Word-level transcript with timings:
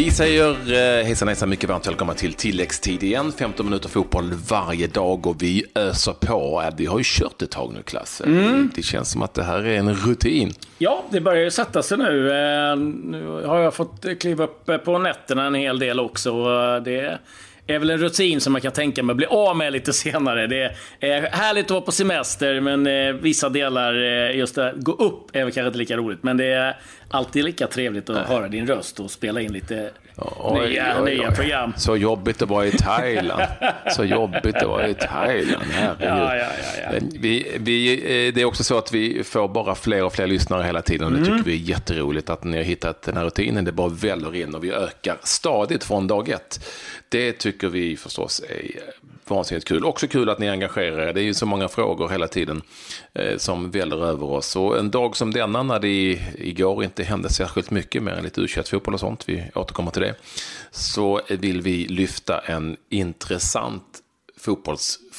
Vi 0.00 0.10
säger 0.10 0.50
eh, 0.50 1.04
hejsan 1.04 1.28
hejsan 1.28 1.48
mycket 1.48 1.68
varmt 1.68 1.86
välkomna 1.86 2.14
till 2.14 2.34
tilläggstid 2.34 3.02
igen. 3.02 3.32
15 3.32 3.66
minuter 3.66 3.88
fotboll 3.88 4.32
varje 4.48 4.86
dag 4.86 5.26
och 5.26 5.42
vi 5.42 5.64
öser 5.74 6.12
på. 6.12 6.70
Vi 6.76 6.86
har 6.86 6.98
ju 6.98 7.04
kört 7.06 7.42
ett 7.42 7.50
tag 7.50 7.72
nu 7.74 7.82
Klasse. 7.82 8.24
Mm. 8.24 8.70
Det 8.74 8.82
känns 8.82 9.10
som 9.10 9.22
att 9.22 9.34
det 9.34 9.42
här 9.42 9.66
är 9.66 9.78
en 9.78 9.94
rutin. 9.94 10.52
Ja, 10.78 11.04
det 11.10 11.20
börjar 11.20 11.44
ju 11.44 11.50
sätta 11.50 11.82
sig 11.82 11.98
nu. 11.98 12.30
Eh, 12.30 12.76
nu 12.76 13.42
har 13.46 13.58
jag 13.58 13.74
fått 13.74 14.06
kliva 14.20 14.44
upp 14.44 14.70
på 14.84 14.98
nätterna 14.98 15.46
en 15.46 15.54
hel 15.54 15.78
del 15.78 16.00
också. 16.00 16.30
Det 16.84 17.18
är 17.74 17.78
väl 17.78 17.90
en 17.90 17.98
rutin 17.98 18.40
som 18.40 18.52
man 18.52 18.62
kan 18.62 18.72
tänka 18.72 19.02
mig 19.02 19.14
bli 19.14 19.26
av 19.26 19.56
med 19.56 19.72
lite 19.72 19.92
senare. 19.92 20.46
Det 20.46 20.76
är 21.00 21.22
härligt 21.22 21.64
att 21.64 21.70
vara 21.70 21.80
på 21.80 21.92
semester, 21.92 22.60
men 22.60 22.86
eh, 22.86 23.12
vissa 23.12 23.48
delar, 23.48 23.94
eh, 24.02 24.36
just 24.36 24.54
det, 24.54 24.74
gå 24.76 24.92
upp 24.92 25.36
är 25.36 25.44
väl 25.44 25.52
kanske 25.52 25.66
inte 25.66 25.78
lika 25.78 25.96
roligt. 25.96 26.22
Men 26.22 26.36
det 26.36 26.44
är 26.44 26.76
alltid 27.10 27.44
lika 27.44 27.66
trevligt 27.66 28.10
att 28.10 28.28
höra 28.28 28.48
din 28.48 28.66
röst 28.66 29.00
och 29.00 29.10
spela 29.10 29.40
in 29.40 29.52
lite 29.52 29.90
oj, 30.20 30.68
nya, 30.68 30.94
oj, 30.96 31.02
oj, 31.02 31.16
nya 31.16 31.30
program. 31.30 31.72
Så 31.76 31.96
jobbigt 31.96 32.42
att 32.42 32.48
vara 32.48 32.66
i 32.66 32.70
Thailand. 32.70 33.42
Så 33.90 34.04
jobbigt 34.04 34.56
att 34.56 34.68
vara 34.68 34.88
i 34.88 34.94
Thailand. 34.94 35.64
Ja, 35.80 35.94
ja, 35.98 36.36
ja, 36.36 36.46
ja. 36.82 36.98
Vi, 37.12 37.56
vi, 37.60 37.92
eh, 37.92 38.34
det 38.34 38.40
är 38.40 38.44
också 38.44 38.64
så 38.64 38.78
att 38.78 38.92
vi 38.92 39.24
får 39.24 39.48
bara 39.48 39.74
fler 39.74 40.04
och 40.04 40.12
fler 40.12 40.26
lyssnare 40.26 40.62
hela 40.62 40.82
tiden. 40.82 41.06
Och 41.06 41.12
det 41.12 41.18
mm. 41.18 41.38
tycker 41.38 41.50
vi 41.50 41.56
är 41.56 41.68
jätteroligt 41.68 42.30
att 42.30 42.44
ni 42.44 42.56
har 42.56 42.64
hittat 42.64 43.02
den 43.02 43.16
här 43.16 43.24
rutinen. 43.24 43.64
Det 43.64 43.72
bara 43.72 43.88
väller 43.88 44.34
in 44.34 44.54
och 44.54 44.64
vi 44.64 44.72
ökar 44.72 45.16
stadigt 45.22 45.84
från 45.84 46.06
dag 46.06 46.28
ett. 46.28 46.64
Det 47.08 47.32
tycker 47.32 47.68
vi 47.68 47.96
förstås 47.96 48.42
är 48.48 48.70
vansinnigt 49.30 49.68
kul. 49.68 49.84
Också 49.84 50.08
kul 50.08 50.28
att 50.28 50.38
ni 50.38 50.48
engagerar 50.48 51.08
er. 51.08 51.12
Det 51.12 51.20
är 51.20 51.24
ju 51.24 51.34
så 51.34 51.46
många 51.46 51.68
frågor 51.68 52.08
hela 52.08 52.28
tiden 52.28 52.62
eh, 53.14 53.36
som 53.36 53.70
väller 53.70 54.06
över 54.06 54.26
oss. 54.26 54.56
Och 54.56 54.78
en 54.78 54.90
dag 54.90 55.16
som 55.16 55.30
denna 55.30 55.62
när 55.62 55.78
det 55.78 56.20
igår 56.34 56.84
inte 56.84 57.02
hände 57.02 57.28
särskilt 57.28 57.70
mycket 57.70 58.02
mer 58.02 58.12
än 58.12 58.24
lite 58.24 58.40
u 58.40 58.48
fotboll 58.48 58.94
och 58.94 59.00
sånt, 59.00 59.28
vi 59.28 59.44
återkommer 59.54 59.90
till 59.90 60.02
det, 60.02 60.14
så 60.70 61.20
vill 61.28 61.62
vi 61.62 61.86
lyfta 61.88 62.38
en 62.38 62.76
intressant 62.90 64.00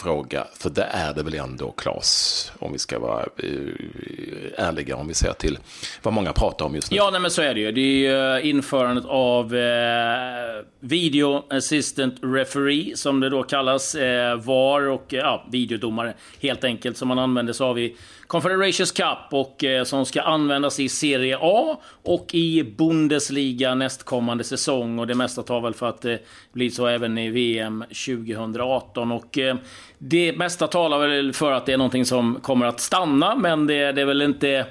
fråga, 0.03 0.47
för 0.59 0.69
det 0.69 0.83
är 0.83 1.13
det 1.13 1.23
väl 1.23 1.33
ändå, 1.33 1.71
Claes, 1.71 2.51
om 2.59 2.71
vi 2.71 2.79
ska 2.79 2.99
vara 2.99 3.21
eh, 3.21 4.67
ärliga, 4.67 4.95
om 4.95 5.07
vi 5.07 5.13
ser 5.13 5.33
till 5.33 5.57
vad 6.01 6.13
många 6.13 6.33
pratar 6.33 6.65
om 6.65 6.75
just 6.75 6.91
nu. 6.91 6.97
Ja, 6.97 7.09
nej, 7.11 7.21
men 7.21 7.31
så 7.31 7.41
är 7.41 7.53
det 7.53 7.59
ju. 7.59 7.71
Det 7.71 7.81
är 7.81 7.97
ju 7.97 8.37
eh, 8.37 8.49
införandet 8.49 9.05
av 9.05 9.55
eh, 9.55 10.65
Video 10.79 11.43
Assistant 11.49 12.15
Referee, 12.21 12.95
som 12.95 13.19
det 13.19 13.29
då 13.29 13.43
kallas, 13.43 13.95
eh, 13.95 14.35
VAR 14.35 14.87
och 14.87 15.13
eh, 15.13 15.19
ja, 15.19 15.47
videodomare, 15.51 16.13
helt 16.41 16.63
enkelt, 16.63 16.97
som 16.97 17.07
man 17.07 17.19
använder 17.19 17.53
sig 17.53 17.65
av 17.65 17.79
i 17.79 17.95
Confederations 18.27 18.91
Cup 18.91 19.27
och 19.31 19.63
eh, 19.63 19.83
som 19.83 20.05
ska 20.05 20.21
användas 20.21 20.79
i 20.79 20.89
Serie 20.89 21.37
A 21.41 21.79
och 22.03 22.35
i 22.35 22.63
Bundesliga 22.63 23.75
nästkommande 23.75 24.43
säsong. 24.43 24.99
Och 24.99 25.07
det 25.07 25.15
mesta 25.15 25.43
tar 25.43 25.61
väl 25.61 25.73
för 25.73 25.89
att 25.89 26.01
det 26.01 26.19
blir 26.53 26.69
så 26.69 26.87
även 26.87 27.17
i 27.17 27.29
VM 27.29 27.83
2018. 28.05 29.11
Och 29.11 29.37
eh, 29.37 29.55
det 30.03 30.37
mesta 30.37 30.67
talar 30.67 30.99
väl 30.99 31.33
för 31.33 31.51
att 31.51 31.65
det 31.65 31.73
är 31.73 31.77
någonting 31.77 32.05
som 32.05 32.39
kommer 32.41 32.65
att 32.65 32.79
stanna, 32.79 33.35
men 33.35 33.67
det, 33.67 33.91
det 33.91 34.01
är 34.01 34.05
väl 34.05 34.21
inte 34.21 34.65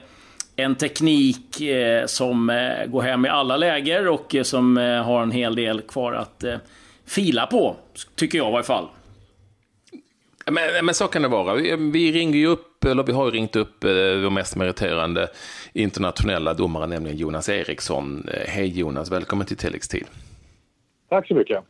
en 0.56 0.75
teknik 0.75 1.61
eh, 1.61 2.06
som 2.06 2.50
eh, 2.50 2.86
går 2.86 3.03
hem 3.03 3.27
i 3.27 3.28
alla 3.28 3.56
läger 3.56 4.08
och 4.08 4.34
eh, 4.34 4.42
som 4.42 4.78
eh, 4.78 5.03
har 5.03 5.23
en 5.23 5.31
hel 5.31 5.55
del 5.55 5.81
kvar 5.81 6.12
att 6.12 6.45
fila 7.06 7.47
på, 7.47 7.77
tycker 8.14 8.39
jag 8.39 8.51
i 8.51 8.55
alla 8.55 8.62
fall. 8.62 8.89
Men, 10.47 10.84
men 10.86 10.95
så 10.95 11.06
kan 11.06 11.23
det 11.23 11.28
vara. 11.28 11.55
Vi, 11.55 11.77
vi 11.77 12.12
ringer 12.12 12.39
ju 12.39 12.47
upp, 12.47 12.84
eller 12.84 13.03
vi 13.03 13.12
har 13.12 13.25
ju 13.25 13.31
ringt 13.31 13.56
upp 13.56 13.84
eh, 13.84 13.91
de 14.23 14.34
mest 14.34 14.56
meriterande 14.56 15.28
internationella 15.73 16.55
domare, 16.55 16.86
nämligen 16.86 17.19
Jonas 17.19 17.48
Eriksson. 17.48 18.28
Eh, 18.28 18.48
hej 18.48 18.78
Jonas, 18.78 19.11
välkommen 19.11 19.47
till 19.47 19.56
tilläggstid. 19.56 20.06
Tack 21.08 21.27
så 21.27 21.35
mycket. 21.35 21.64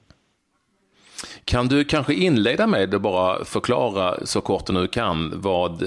Kan 1.50 1.69
du 1.69 1.84
kanske 1.84 2.15
inleda 2.15 2.66
med 2.66 2.94
att 2.94 3.03
bara 3.03 3.44
förklara 3.44 4.27
så 4.27 4.41
kort 4.41 4.66
du 4.66 4.72
nu 4.72 4.87
kan 4.87 5.33
vad 5.34 5.83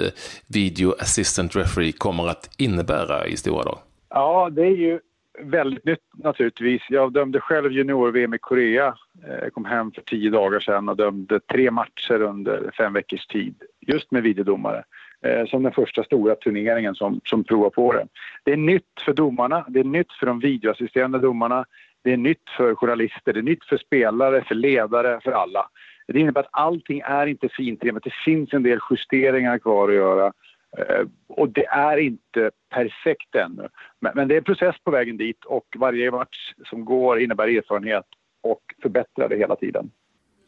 Video 0.53 0.93
Assistant 0.99 1.55
Referee 1.55 1.91
kommer 1.91 2.27
att 2.27 2.49
innebära 2.57 3.27
i 3.27 3.37
stora 3.37 3.63
drag? 3.63 3.77
Ja, 4.09 4.49
det 4.51 4.61
är 4.61 4.75
ju 4.75 4.99
väldigt 5.43 5.85
nytt 5.85 5.99
naturligtvis. 6.13 6.81
Jag 6.89 7.13
dömde 7.13 7.39
själv 7.39 7.71
junior-VM 7.71 8.33
i 8.33 8.37
Korea. 8.37 8.95
Jag 9.41 9.53
kom 9.53 9.65
hem 9.65 9.91
för 9.91 10.01
tio 10.01 10.29
dagar 10.29 10.59
sedan 10.59 10.89
och 10.89 10.97
dömde 10.97 11.39
tre 11.39 11.71
matcher 11.71 12.21
under 12.21 12.71
fem 12.77 12.93
veckors 12.93 13.27
tid 13.27 13.55
just 13.87 14.11
med 14.11 14.23
videodomare. 14.23 14.83
Eh, 15.25 15.45
som 15.45 15.63
den 15.63 15.71
första 15.71 16.03
stora 16.03 16.35
turneringen 16.35 16.95
som, 16.95 17.21
som 17.25 17.43
provar 17.43 17.69
på 17.69 17.93
det. 17.93 18.07
Det 18.43 18.51
är 18.51 18.57
nytt 18.57 19.01
för 19.05 19.13
domarna, 19.13 19.65
det 19.67 19.79
är 19.79 19.83
nytt 19.83 20.13
för 20.19 20.25
de 20.25 20.39
videoassisterande 20.39 21.19
domarna, 21.19 21.65
det 22.03 22.13
är 22.13 22.17
nytt 22.17 22.49
för 22.57 22.75
journalister, 22.75 23.33
det 23.33 23.39
är 23.39 23.43
nytt 23.43 23.65
för 23.65 23.77
spelare, 23.77 24.43
för 24.43 24.55
ledare, 24.55 25.19
för 25.23 25.31
alla. 25.31 25.69
Det 26.07 26.19
innebär 26.19 26.41
att 26.41 26.49
allting 26.51 27.01
är 27.05 27.27
inte 27.27 27.49
fintrimmat, 27.49 28.03
det 28.03 28.13
finns 28.25 28.53
en 28.53 28.63
del 28.63 28.79
justeringar 28.89 29.59
kvar 29.59 29.89
att 29.89 29.95
göra 29.95 30.33
Eh, 30.77 31.05
och 31.27 31.49
det 31.49 31.65
är 31.65 31.97
inte 31.97 32.51
perfekt 32.69 33.35
ännu. 33.35 33.67
Men, 33.99 34.27
det 34.27 34.33
är 34.33 34.37
en 34.37 34.43
process 34.43 34.75
på 34.83 34.91
vägen 34.91 35.17
dit 35.17 35.45
och 35.45 35.65
varje 35.77 36.11
match 36.11 36.53
som 36.65 36.85
går 36.85 37.19
innebär 37.19 37.47
erfarenhet 37.47 38.05
och 38.41 38.61
förbättrar 38.81 39.29
det 39.29 39.37
hela 39.37 39.55
tiden. 39.55 39.91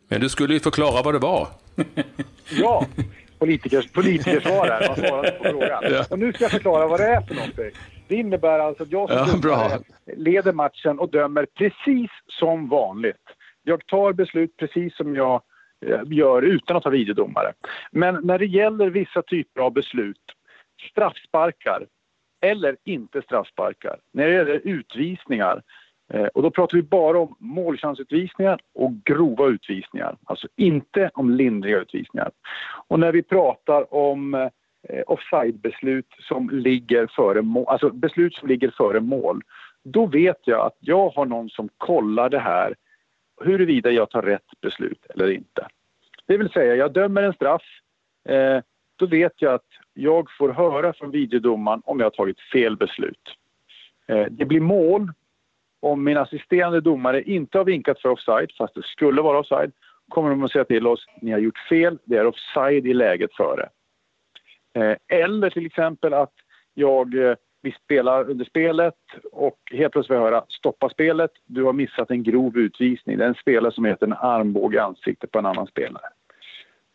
Men 0.08 0.22
du 0.22 0.30
skulle 0.30 0.54
ju 0.54 0.60
förklara 0.60 1.02
vad 1.02 1.14
det 1.14 1.20
var. 1.20 1.48
ja, 2.60 2.86
politikers, 3.40 3.92
politikersvar 3.92 4.68
här. 4.68 4.88
Man 4.88 4.96
svarade 4.96 5.32
på 5.32 5.44
frågan. 5.50 5.84
Ja. 5.84 6.06
Och 6.10 6.20
nu 6.20 6.34
ska 6.34 6.44
jag 6.44 6.52
förklara 6.52 6.88
vad 6.88 7.00
det 7.00 7.06
är 7.06 7.22
för 7.22 7.36
någonting. 7.36 7.72
Det 8.08 8.16
innebär 8.16 8.60
alltså 8.60 8.84
att 8.84 8.92
jag 8.92 9.10
som 9.10 9.42
ja, 9.44 9.80
leder 10.16 10.54
matchen 10.54 11.00
och 11.00 11.12
dömer 11.12 11.48
precis 11.58 12.12
som 12.28 12.70
vanligt. 12.70 13.26
Jag 13.64 13.86
tar 13.86 14.14
beslut 14.14 14.58
precis 14.58 14.96
som 14.96 15.16
jag 15.16 15.42
Eh, 15.86 16.02
gör 16.06 16.42
utan 16.42 16.78
att 16.78 16.84
ha 16.84 16.92
videodomare. 16.92 17.54
Men 17.92 18.20
när 18.24 18.40
det 18.40 18.46
gäller 18.46 18.90
vissa 18.90 19.22
typer 19.22 19.62
av 19.62 19.74
beslut, 19.74 20.22
straffsparkar 20.92 21.86
eller 22.42 22.78
inte 22.84 23.22
straffsparkar, 23.22 23.98
när 24.14 24.28
det 24.28 24.34
gäller 24.34 24.62
utvisningar 24.64 25.62
Eh, 26.14 26.26
och 26.26 26.42
då 26.42 26.52
pratar 26.52 26.78
vi 26.78 26.84
bara 26.84 27.20
om 27.20 27.36
målchansutvisningar 27.40 28.60
och 28.74 28.92
grova 29.04 29.48
utvisningar, 29.48 30.18
alltså 30.24 30.48
inte 30.56 31.12
om 31.14 31.30
lindriga 31.30 31.78
utvisningar. 31.78 32.32
Och 32.88 33.00
när 33.00 33.12
vi 33.12 33.24
pratar 33.24 33.94
om 33.94 34.34
eh, 34.34 35.04
offside-beslut 35.08 36.08
som 36.20 36.50
ligger 36.50 37.08
före 37.08 37.42
mål, 37.42 37.66
alltså 37.68 37.90
beslut 37.90 38.36
som 38.36 38.48
ligger 38.48 38.72
före 38.78 39.00
mål, 39.00 39.42
då 39.84 40.06
vet 40.06 40.40
jag 40.44 40.66
att 40.66 40.78
jag 40.80 41.10
har 41.10 41.26
någon 41.26 41.50
som 41.50 41.70
kollar 41.78 42.30
det 42.30 42.40
här 42.40 42.76
huruvida 43.42 43.92
jag 43.92 44.10
tar 44.10 44.22
rätt 44.22 44.62
beslut 44.62 45.06
eller 45.10 45.32
inte. 45.32 45.68
Det 46.28 46.38
vill 46.38 46.50
säga, 46.50 46.76
jag 46.76 46.94
dömer 46.94 47.24
en 47.24 47.34
straff. 47.34 47.64
Eh, 48.30 48.60
då 48.96 49.06
vet 49.06 49.34
jag 49.42 49.54
att 49.54 49.68
jag 49.94 50.32
får 50.38 50.50
höra 50.50 50.94
från 50.94 51.12
videodomaren 51.12 51.82
om 51.86 52.00
jag 52.00 52.06
har 52.06 52.12
tagit 52.12 52.40
fel 52.40 52.78
beslut. 52.78 53.36
Eh, 54.08 54.26
det 54.30 54.46
blir 54.46 54.60
mål 54.60 55.12
om 55.86 56.04
min 56.04 56.18
assisterande 56.18 56.82
domare 56.82 57.22
inte 57.22 57.58
har 57.58 57.66
vinkat 57.66 58.02
för 58.02 58.10
offside, 58.10 58.52
fast 58.58 58.76
det 58.76 58.84
skulle 58.86 59.22
vara 59.22 59.40
offside, 59.40 59.72
kommer 60.10 60.30
de 60.30 60.44
att 60.44 60.52
säga 60.52 60.66
till 60.66 60.88
oss 60.88 61.06
ni 61.22 61.32
har 61.32 61.40
gjort 61.40 61.58
fel, 61.58 61.98
det 62.04 62.18
är 62.18 62.26
offside 62.26 62.88
i 62.88 62.94
läget 62.94 63.34
före. 63.34 63.70
Eh, 64.74 65.20
eller 65.20 65.50
till 65.50 65.66
exempel 65.66 66.14
att 66.14 66.34
jag 66.74 67.14
eh, 67.14 67.36
vi 67.62 67.72
spelar 67.72 68.30
under 68.30 68.46
spelet 68.46 68.96
och 69.32 69.60
helt 69.72 69.92
plötsligt 69.92 70.08
får 70.08 70.16
jag 70.16 70.24
höra 70.24 70.44
stoppa 70.50 70.90
spelet, 70.90 71.32
du 71.46 71.64
har 71.64 71.74
missat 71.74 72.12
en 72.12 72.24
grov 72.24 72.58
utvisning. 72.58 73.18
Det 73.18 73.24
är 73.24 73.28
en 73.28 73.36
spelare 73.36 73.72
som 73.72 73.86
heter 73.86 74.06
en 74.06 74.14
armbåge 74.14 74.78
i 74.78 74.80
ansiktet 74.80 75.32
på 75.32 75.40
en 75.40 75.46
annan 75.46 75.68
spelare. 75.68 76.06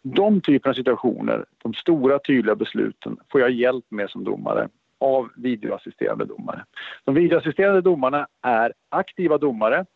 De 0.02 0.40
typerna 0.40 0.70
av 0.70 0.74
situationer, 0.74 1.44
de 1.62 1.74
stora 1.74 2.18
tydliga 2.18 2.54
besluten, 2.54 3.16
får 3.32 3.40
jag 3.40 3.50
hjälp 3.50 3.84
med 3.88 4.10
som 4.10 4.24
domare 4.24 4.68
av 5.00 5.30
videoassisterande 5.36 6.24
domare. 6.24 6.64
De 7.04 7.14
videoassisterande 7.14 7.80
domarna 7.80 8.26
är 8.42 8.72
aktiva 8.88 9.38
domare, 9.38 9.86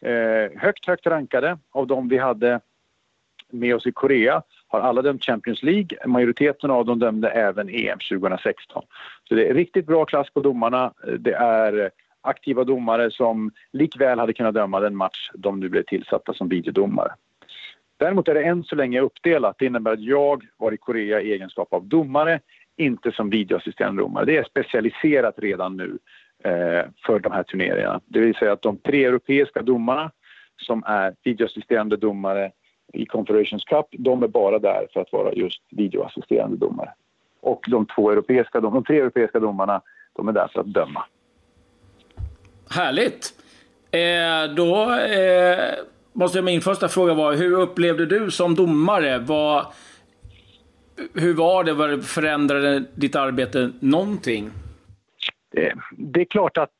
eh, 0.00 0.60
högt, 0.60 0.86
högt 0.86 1.06
rankade 1.06 1.58
av 1.70 1.86
de 1.86 2.08
vi 2.08 2.18
hade 2.18 2.60
med 3.52 3.74
oss 3.74 3.86
i 3.86 3.92
Korea 3.92 4.42
har 4.68 4.80
alla 4.80 5.02
dömt 5.02 5.24
Champions 5.24 5.62
League. 5.62 5.88
Majoriteten 6.06 6.70
av 6.70 6.84
dem 6.84 6.98
dömde 6.98 7.30
även 7.30 7.68
EM 7.68 7.98
2016. 8.10 8.84
Så 9.28 9.34
det 9.34 9.48
är 9.48 9.54
riktigt 9.54 9.86
bra 9.86 10.04
klass 10.04 10.30
på 10.30 10.40
domarna. 10.40 10.92
Det 11.18 11.32
är 11.32 11.90
aktiva 12.20 12.64
domare 12.64 13.10
som 13.10 13.50
likväl 13.72 14.18
hade 14.18 14.32
kunnat 14.32 14.54
döma 14.54 14.80
den 14.80 14.96
match 14.96 15.30
de 15.34 15.60
nu 15.60 15.68
blev 15.68 15.82
tillsatta 15.82 16.34
som 16.34 16.48
videodomare. 16.48 17.12
Däremot 17.96 18.28
är 18.28 18.34
det 18.34 18.42
än 18.42 18.64
så 18.64 18.76
länge 18.76 19.00
uppdelat. 19.00 19.56
Det 19.58 19.66
innebär 19.66 19.92
att 19.92 20.00
jag 20.00 20.44
var 20.56 20.72
i 20.72 20.76
Korea 20.76 21.20
i 21.20 21.32
egenskap 21.32 21.72
av 21.72 21.84
domare, 21.84 22.40
inte 22.80 23.12
som 23.12 23.30
videoassisterande 23.30 24.02
domare. 24.02 24.24
Det 24.24 24.36
är 24.36 24.44
specialiserat 24.44 25.34
redan 25.38 25.76
nu 25.76 25.98
eh, 26.44 26.84
för 27.06 27.18
de 27.18 27.32
här 27.32 27.42
turneringarna. 27.42 28.00
Det 28.06 28.20
vill 28.20 28.34
säga 28.34 28.52
att 28.52 28.62
de 28.62 28.76
tre 28.76 29.04
europeiska 29.04 29.62
domarna 29.62 30.10
som 30.56 30.84
är 30.86 31.14
videoassisterande 31.24 31.96
domare 31.96 32.52
i 32.92 33.06
Confederations 33.06 33.64
Cup, 33.64 33.86
de 33.90 34.22
är 34.22 34.28
bara 34.28 34.58
där 34.58 34.86
för 34.92 35.00
att 35.00 35.12
vara 35.12 35.32
just 35.32 35.62
videoassisterande 35.70 36.56
domare. 36.56 36.92
Och 37.40 37.64
de, 37.68 37.86
två 37.86 38.10
europeiska, 38.10 38.60
de 38.60 38.84
tre 38.84 39.00
europeiska 39.00 39.40
domarna, 39.40 39.82
de 40.16 40.28
är 40.28 40.32
där 40.32 40.48
för 40.48 40.60
att 40.60 40.66
döma. 40.66 41.04
Härligt! 42.70 43.34
Eh, 43.90 44.54
då 44.54 44.92
eh, 44.92 45.74
måste 46.12 46.38
jag, 46.38 46.44
min 46.44 46.60
första 46.60 46.88
fråga 46.88 47.14
vara, 47.14 47.34
hur 47.34 47.60
upplevde 47.60 48.06
du 48.06 48.30
som 48.30 48.54
domare? 48.54 49.18
Var, 49.18 49.66
hur 51.14 51.34
var 51.34 51.64
det? 51.64 51.72
Var 51.72 52.02
förändrade 52.02 52.84
ditt 52.94 53.16
arbete 53.16 53.72
någonting? 53.80 54.50
Det, 55.52 55.74
det 55.90 56.20
är 56.20 56.24
klart 56.24 56.58
att 56.58 56.70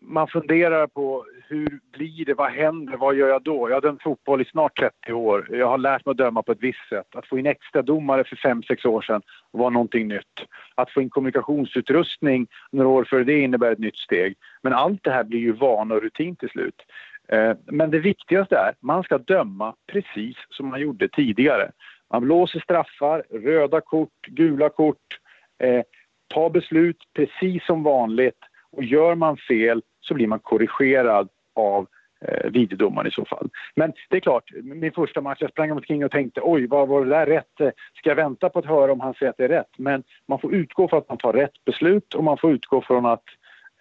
man 0.00 0.28
funderar 0.28 0.86
på 0.86 1.24
hur 1.48 1.80
blir 1.92 2.24
det, 2.24 2.34
vad 2.34 2.50
händer, 2.50 2.96
vad 2.96 3.14
gör 3.14 3.28
jag 3.28 3.42
då? 3.42 3.68
Jag 3.70 3.76
har 3.76 3.80
dömt 3.80 4.02
fotboll 4.02 4.40
i 4.40 4.44
snart 4.44 4.78
30 4.78 5.12
år. 5.12 5.48
Jag 5.50 5.66
har 5.66 5.78
lärt 5.78 6.06
mig 6.06 6.10
att 6.10 6.16
döma 6.16 6.42
på 6.42 6.52
ett 6.52 6.62
visst 6.62 6.88
sätt. 6.88 7.16
Att 7.16 7.26
få 7.26 7.38
in 7.38 7.46
extra 7.46 7.82
domare 7.82 8.24
för 8.24 8.36
5-6 8.36 8.86
år 8.86 9.02
sedan 9.02 9.22
var 9.50 9.70
någonting 9.70 10.08
nytt. 10.08 10.46
Att 10.74 10.90
få 10.90 11.02
in 11.02 11.10
kommunikationsutrustning 11.10 12.46
några 12.72 12.88
år 12.88 13.04
före 13.04 13.24
det 13.24 13.40
innebär 13.40 13.72
ett 13.72 13.78
nytt 13.78 13.96
steg. 13.96 14.36
Men 14.62 14.72
allt 14.72 15.04
det 15.04 15.10
här 15.10 15.24
blir 15.24 15.40
ju 15.40 15.52
vana 15.52 15.94
och 15.94 16.02
rutin 16.02 16.36
till 16.36 16.48
slut. 16.48 16.82
Eh, 17.28 17.52
men 17.66 17.90
det 17.90 17.98
viktigaste 17.98 18.56
är, 18.56 18.74
man 18.80 19.02
ska 19.02 19.18
döma 19.18 19.74
precis 19.92 20.36
som 20.50 20.68
man 20.68 20.80
gjorde 20.80 21.08
tidigare. 21.08 21.70
Man 22.12 22.22
blåser 22.22 22.60
straffar, 22.60 23.22
röda 23.30 23.80
kort, 23.80 24.26
gula 24.26 24.68
kort, 24.68 25.18
eh, 25.58 25.82
tar 26.28 26.50
beslut 26.50 26.96
precis 27.14 27.66
som 27.66 27.82
vanligt 27.82 28.38
och 28.72 28.84
gör 28.84 29.14
man 29.14 29.36
fel 29.36 29.82
så 30.00 30.14
blir 30.14 30.26
man 30.26 30.38
korrigerad 30.38 31.28
av 31.54 31.86
eh, 32.20 32.50
videodomaren 32.50 33.08
i 33.08 33.10
så 33.10 33.24
fall. 33.24 33.48
Men 33.74 33.92
det 34.10 34.16
är 34.16 34.20
klart, 34.20 34.50
min 34.62 34.92
första 34.92 35.20
match, 35.20 35.38
jag 35.40 35.50
sprang 35.50 35.70
omkring 35.70 36.04
och 36.04 36.10
tänkte 36.10 36.40
oj, 36.44 36.66
vad 36.66 36.88
var 36.88 37.04
det 37.04 37.10
där 37.10 37.26
rätt? 37.26 37.60
Eh, 37.60 37.70
ska 37.94 38.10
jag 38.10 38.16
vänta 38.16 38.48
på 38.48 38.58
att 38.58 38.66
höra 38.66 38.92
om 38.92 39.00
han 39.00 39.14
säger 39.14 39.30
att 39.30 39.36
det 39.36 39.44
är 39.44 39.48
rätt? 39.48 39.78
Men 39.78 40.02
man 40.28 40.38
får 40.38 40.54
utgå 40.54 40.88
från 40.88 40.98
att 40.98 41.08
man 41.08 41.18
tar 41.18 41.32
rätt 41.32 41.64
beslut 41.64 42.14
och 42.14 42.24
man 42.24 42.38
får 42.38 42.52
utgå 42.52 42.82
från 42.82 43.06
att 43.06 43.24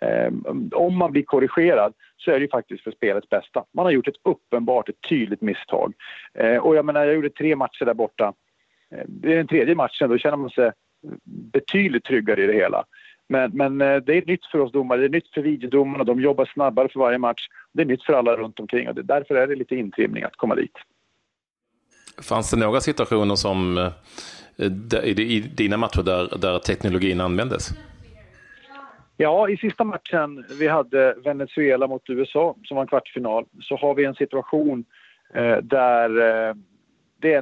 Ehm, 0.02 0.70
om 0.74 0.98
man 0.98 1.12
blir 1.12 1.24
korrigerad 1.24 1.94
så 2.18 2.32
är 2.32 2.36
det 2.36 2.42
ju 2.42 2.50
faktiskt 2.50 2.84
för 2.84 2.92
spelets 2.92 3.30
bästa. 3.30 3.66
Man 3.74 3.86
har 3.86 3.92
gjort 3.92 4.08
ett 4.08 4.22
uppenbart, 4.24 4.90
ett 4.90 5.02
tydligt 5.10 5.42
misstag. 5.42 5.94
Eh, 6.34 6.58
och 6.58 6.76
jag 6.76 6.86
menar, 6.86 7.06
jag 7.06 7.16
gjorde 7.16 7.30
tre 7.30 7.56
matcher 7.56 7.86
där 7.86 7.94
borta. 7.94 8.34
Ehm, 8.92 9.06
det 9.08 9.34
är 9.34 9.38
den 9.38 9.48
tredje 9.48 9.76
matchen, 9.76 10.10
då 10.10 10.18
känner 10.18 10.38
man 10.38 10.50
sig 10.50 10.72
betydligt 11.54 12.04
tryggare 12.04 12.44
i 12.44 12.48
det 12.48 12.54
hela. 12.54 12.86
Men, 13.30 13.52
men 13.54 13.82
eh, 13.82 13.98
det 13.98 14.18
är 14.18 14.26
nytt 14.26 14.46
för 14.46 14.60
oss 14.60 14.72
domare, 14.72 15.00
det 15.00 15.06
är 15.06 15.10
nytt 15.10 15.34
för 15.34 15.42
videodomarna, 15.42 16.04
de 16.04 16.22
jobbar 16.22 16.46
snabbare 16.54 16.90
för 16.90 17.00
varje 17.00 17.18
match. 17.18 17.48
Det 17.74 17.82
är 17.82 17.86
nytt 17.86 18.04
för 18.04 18.14
alla 18.14 18.36
runt 18.36 18.60
omkring 18.60 18.90
och 18.90 18.96
det, 18.96 19.04
därför 19.04 19.36
är 19.36 19.48
det 19.48 19.56
lite 19.56 19.76
intrimning 19.76 20.24
att 20.24 20.36
komma 20.36 20.56
dit. 20.56 20.78
Fanns 22.22 22.52
det 22.52 22.58
några 22.58 22.82
situationer 22.82 23.36
som 23.36 23.78
eh, 23.78 25.04
i 25.06 25.40
dina 25.40 25.78
matcher 25.78 26.04
där, 26.04 26.38
där 26.38 26.60
teknologin 26.60 27.22
användes? 27.22 27.70
Ja, 29.18 29.50
i 29.50 29.58
sista 29.58 29.84
matchen 29.84 30.46
vi 30.60 30.68
hade 30.68 31.16
Venezuela 31.24 31.88
mot 31.88 32.10
USA 32.10 32.56
som 32.64 32.76
var 32.76 32.82
en 32.82 32.88
kvartsfinal 32.88 33.46
så 33.62 33.78
har 33.78 33.96
vi 33.96 34.06
en 34.06 34.16
situation 34.16 34.86
eh, 35.34 35.58
där 35.58 36.10
eh, 36.50 36.56
det 37.20 37.34
är 37.34 37.40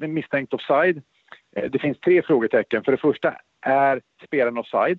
en 0.00 0.14
misstänkt 0.14 0.54
offside. 0.54 1.02
Eh, 1.56 1.70
det 1.70 1.78
finns 1.78 2.00
tre 2.00 2.22
frågetecken. 2.22 2.84
För 2.84 2.92
det 2.92 2.98
första, 2.98 3.34
är 3.60 4.00
spelaren 4.26 4.58
offside? 4.58 4.98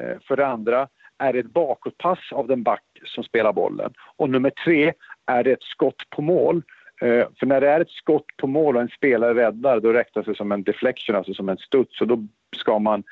Eh, 0.00 0.18
för 0.28 0.36
det 0.36 0.46
andra, 0.46 0.88
är 1.18 1.32
det 1.32 1.38
ett 1.38 1.52
bakåtpass 1.52 2.32
av 2.32 2.46
den 2.46 2.62
back 2.62 2.84
som 3.04 3.24
spelar 3.24 3.52
bollen? 3.52 3.92
Och 4.16 4.30
nummer 4.30 4.50
tre, 4.64 4.92
är 5.26 5.44
det 5.44 5.52
ett 5.52 5.62
skott 5.62 6.10
på 6.10 6.22
mål? 6.22 6.62
Eh, 7.00 7.26
för 7.38 7.46
när 7.46 7.60
det 7.60 7.68
är 7.68 7.80
ett 7.80 7.90
skott 7.90 8.26
på 8.36 8.46
mål 8.46 8.76
och 8.76 8.82
en 8.82 8.88
spelare 8.88 9.34
räddar, 9.34 9.80
då 9.80 9.92
räknas 9.92 10.26
det 10.26 10.34
som 10.34 10.52
en 10.52 10.62
deflection, 10.62 11.16
alltså 11.16 11.34
som 11.34 11.48
en 11.48 11.58
studs. 11.58 12.00
Och 12.00 12.06
då, 12.06 12.26
ska 12.56 12.78
man, 12.78 13.02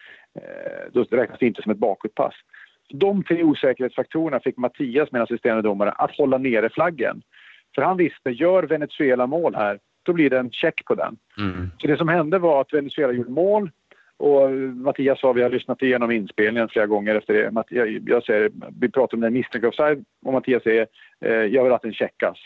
då 0.93 1.03
räknas 1.03 1.39
det 1.39 1.47
inte 1.47 1.63
som 1.63 1.73
ett 1.73 1.79
bakåtpass. 1.79 2.35
De 2.89 3.25
tre 3.25 3.43
osäkerhetsfaktorerna 3.43 4.41
fick 4.41 4.57
Mattias, 4.57 5.13
min 5.13 5.23
assisterande 5.23 5.63
domare, 5.63 5.91
att 5.91 6.17
hålla 6.17 6.39
nere 6.39 6.69
flaggen. 6.69 7.23
För 7.75 7.83
han 7.83 7.97
visste, 7.97 8.31
gör 8.31 8.63
Venezuela 8.63 9.27
mål 9.27 9.55
här, 9.55 9.79
då 10.03 10.13
blir 10.13 10.31
det 10.31 10.39
en 10.39 10.51
check 10.51 10.85
på 10.85 10.95
den. 10.95 11.17
Mm. 11.39 11.71
Så 11.79 11.87
det 11.87 11.97
som 11.97 12.09
hände 12.09 12.39
var 12.39 12.61
att 12.61 12.73
Venezuela 12.73 13.13
gjorde 13.13 13.31
mål, 13.31 13.71
och 14.19 14.51
Mattias 14.51 15.21
sa, 15.21 15.33
vi 15.33 15.43
har 15.43 15.51
lyssnat 15.51 15.83
igenom 15.83 16.11
inspelningen 16.11 16.69
flera 16.69 16.87
gånger 16.87 17.15
efter 17.15 17.35
det. 17.35 17.65
Jag, 17.69 18.09
jag 18.09 18.25
säger, 18.25 18.51
vi 18.81 18.91
pratar 18.91 19.17
om 19.17 19.21
den 19.21 19.33
misstänkt 19.33 19.67
offside 19.67 20.05
och 20.25 20.33
Mattias 20.33 20.63
säger, 20.63 20.87
eh, 21.21 21.33
jag 21.33 21.65
vill 21.65 21.73
att 21.73 21.83
den 21.83 21.93
checkas. 21.93 22.39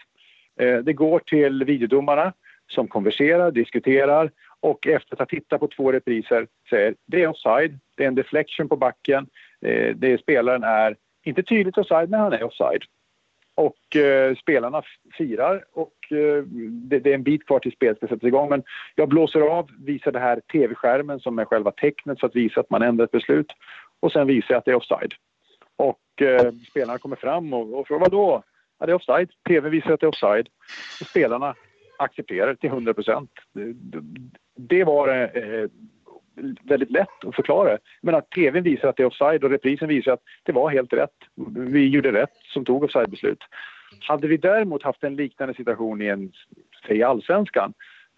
Eh, 0.60 0.78
det 0.78 0.92
går 0.92 1.18
till 1.18 1.64
videodomarna 1.64 2.32
som 2.68 2.88
konverserar, 2.88 3.50
diskuterar 3.50 4.30
och 4.62 4.86
efter 4.86 5.14
att 5.14 5.18
ha 5.18 5.26
tittat 5.26 5.60
på 5.60 5.68
två 5.68 5.92
repriser 5.92 6.46
säger 6.70 6.94
det 7.06 7.22
är 7.22 7.28
offside, 7.28 7.78
det 7.96 8.04
är 8.04 8.08
en 8.08 8.14
deflection 8.14 8.68
på 8.68 8.76
backen, 8.76 9.26
eh, 9.60 9.96
det 9.96 10.12
är, 10.12 10.18
spelaren 10.18 10.62
är 10.62 10.96
inte 11.24 11.42
tydligt 11.42 11.78
offside 11.78 12.10
men 12.10 12.20
han 12.20 12.32
är 12.32 12.42
offside. 12.42 12.82
Och 13.54 13.96
eh, 13.96 14.36
spelarna 14.36 14.82
firar 15.18 15.64
och 15.72 16.12
eh, 16.12 16.44
det, 16.88 16.98
det, 16.98 17.10
är 17.10 17.14
en 17.14 17.22
bit 17.22 17.46
kvar 17.46 17.58
till 17.58 17.72
spelet 17.72 17.96
ska 17.96 18.06
sättas 18.06 18.24
igång. 18.28 18.48
Men 18.48 18.62
jag 18.94 19.08
blåser 19.08 19.40
av, 19.40 19.70
visar 19.78 20.12
det 20.12 20.18
här 20.18 20.40
tv-skärmen 20.52 21.20
som 21.20 21.38
är 21.38 21.44
själva 21.44 21.70
tecknet 21.70 22.20
för 22.20 22.26
att 22.26 22.36
visa 22.36 22.60
att 22.60 22.70
man 22.70 22.82
ändrar 22.82 23.04
ett 23.04 23.10
beslut. 23.10 23.52
Och 24.00 24.12
sen 24.12 24.26
visar 24.26 24.54
jag 24.54 24.58
att 24.58 24.64
det 24.64 24.70
är 24.70 24.74
offside. 24.74 25.14
Och 25.76 26.22
eh, 26.22 26.52
spelarna 26.70 26.98
kommer 26.98 27.16
fram 27.16 27.52
och, 27.52 27.78
och 27.78 27.86
frågar 27.86 28.00
vadå? 28.00 28.42
Ja, 28.78 28.86
det 28.86 28.92
är 28.92 28.96
offside. 28.96 29.30
TV 29.48 29.70
visar 29.70 29.92
att 29.92 30.00
det 30.00 30.06
är 30.06 30.08
offside. 30.08 30.48
Och 31.00 31.06
spelarna 31.06 31.54
accepterar 32.02 32.54
till 32.54 32.70
100 32.70 32.94
procent. 32.94 33.30
Det, 33.52 33.74
det, 34.56 34.84
var 34.84 35.08
eh, 35.08 35.68
väldigt 36.62 36.90
lätt 36.90 37.24
att 37.26 37.34
förklara. 37.34 37.78
Men 38.00 38.14
att 38.14 38.30
tv 38.30 38.60
visar 38.60 38.88
att 38.88 38.96
det 38.96 39.02
är 39.02 39.06
offside 39.06 39.44
och 39.44 39.50
reprisen 39.50 39.88
visar 39.88 40.12
att 40.12 40.22
det 40.42 40.52
var 40.52 40.70
helt 40.70 40.92
rätt. 40.92 41.16
Vi 41.56 41.88
gjorde 41.88 42.12
rätt 42.12 42.36
som 42.52 42.64
tog 42.64 42.84
offside-beslut. 42.84 43.38
Hade 44.00 44.28
vi 44.28 44.36
däremot 44.36 44.82
haft 44.82 45.04
en 45.04 45.16
liknande 45.16 45.54
situation 45.54 46.02
i 46.02 46.06
en, 46.06 46.32
säg 46.86 47.02
allsvenskan, 47.02 47.72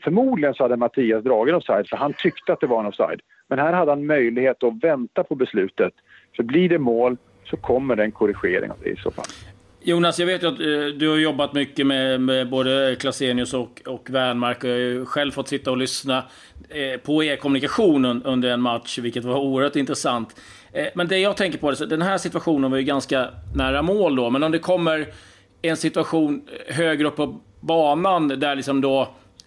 förmodligen 0.04 0.54
så 0.54 0.64
hade 0.64 0.76
Mattias 0.76 1.24
dragit 1.24 1.54
offside 1.54 1.88
för 1.88 1.96
han 1.96 2.12
tyckte 2.12 2.52
att 2.52 2.60
det 2.60 2.66
var 2.66 2.80
en 2.80 2.86
offside. 2.86 3.20
Men 3.48 3.58
här 3.58 3.72
hade 3.72 3.90
han 3.90 4.06
möjlighet 4.06 4.62
att 4.62 4.84
vänta 4.84 5.24
på 5.24 5.34
beslutet. 5.34 5.92
För 6.36 6.42
blir 6.42 6.68
det 6.68 6.78
mål 6.78 7.16
så 7.44 7.56
kommer 7.56 7.96
det 7.96 8.04
en 8.04 8.12
korrigering 8.12 8.70
av 8.70 8.76
det 8.82 8.90
i 8.90 8.96
så 8.96 9.10
fall. 9.10 9.53
Jonas, 9.86 10.18
jag 10.18 10.26
vet 10.26 10.42
ju 10.42 10.46
att 10.46 10.60
eh, 10.60 10.98
du 10.98 11.08
har 11.08 11.16
jobbat 11.16 11.52
mycket 11.52 11.86
med, 11.86 12.20
med 12.20 12.48
både 12.48 12.96
Klasenius 13.00 13.54
och, 13.54 13.82
och 13.86 14.10
Wernmark. 14.10 14.64
Jag 14.64 14.70
har 14.70 14.76
ju 14.76 15.06
själv 15.06 15.32
fått 15.32 15.48
sitta 15.48 15.70
och 15.70 15.76
lyssna 15.76 16.24
eh, 16.68 17.00
på 17.00 17.24
er 17.24 17.36
kommunikation 17.36 18.22
under 18.22 18.50
en 18.50 18.60
match, 18.60 18.98
vilket 18.98 19.24
var 19.24 19.36
oerhört 19.36 19.76
intressant. 19.76 20.40
Eh, 20.72 20.86
men 20.94 21.08
det 21.08 21.18
jag 21.18 21.36
tänker 21.36 21.58
på, 21.58 21.70
är 21.70 21.86
den 21.86 22.02
här 22.02 22.18
situationen 22.18 22.70
var 22.70 22.78
ju 22.78 22.84
ganska 22.84 23.28
nära 23.54 23.82
mål 23.82 24.16
då, 24.16 24.30
men 24.30 24.42
om 24.42 24.52
det 24.52 24.58
kommer 24.58 25.06
en 25.62 25.76
situation 25.76 26.42
högre 26.68 27.06
upp 27.06 27.16
på 27.16 27.40
banan 27.60 28.28
där 28.28 28.56
liksom 28.56 28.80
då 28.80 29.00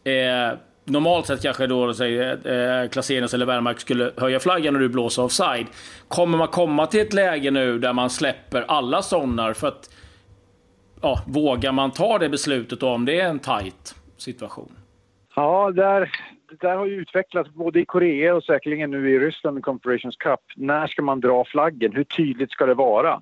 eh, 0.04 0.58
normalt 0.86 1.26
sett 1.26 1.42
kanske 1.42 1.68
då 1.68 1.94
säger 1.94 2.84
eh, 2.84 2.90
Klasenius 2.90 3.34
eller 3.34 3.46
Wernmark 3.46 3.80
skulle 3.80 4.12
höja 4.18 4.40
flaggan 4.40 4.76
och 4.76 4.82
du 4.82 4.90
blåser 4.90 5.24
offside. 5.24 5.66
Kommer 6.08 6.38
man 6.38 6.48
komma 6.48 6.88
till 6.88 7.00
ett 7.00 7.14
läge 7.14 7.52
nu 7.52 7.80
där 7.80 7.94
man 7.94 8.10
släpper 8.10 8.66
alla 8.68 9.02
sådana 9.02 9.54
för 9.54 9.68
att 9.68 9.90
ja, 11.02 11.24
vågar 11.28 11.72
man 11.72 11.92
ta 11.92 12.18
det 12.18 12.30
beslutet 12.30 12.84
om 12.84 13.06
det 13.06 13.20
är 13.20 13.30
en 13.30 13.40
tajt 13.40 13.96
situation? 14.18 14.72
Ja, 15.36 15.72
där, 15.72 16.12
det 16.50 16.68
där 16.68 16.76
har 16.76 16.86
ju 16.86 16.96
utvecklats 16.96 17.50
både 17.50 17.80
i 17.80 17.86
Korea 17.86 18.36
och 18.36 18.44
säkerligen 18.44 18.92
nu 18.92 19.12
i 19.12 19.20
Ryssland 19.20 19.60
i 19.60 19.62
Confederations 19.62 20.16
Cup. 20.16 20.40
När 20.56 20.88
ska 20.88 21.02
man 21.02 21.20
dra 21.20 21.46
flaggen? 21.46 21.94
Hur 21.94 22.04
tydligt 22.04 22.52
ska 22.52 22.66
det 22.66 22.74
vara? 22.74 23.22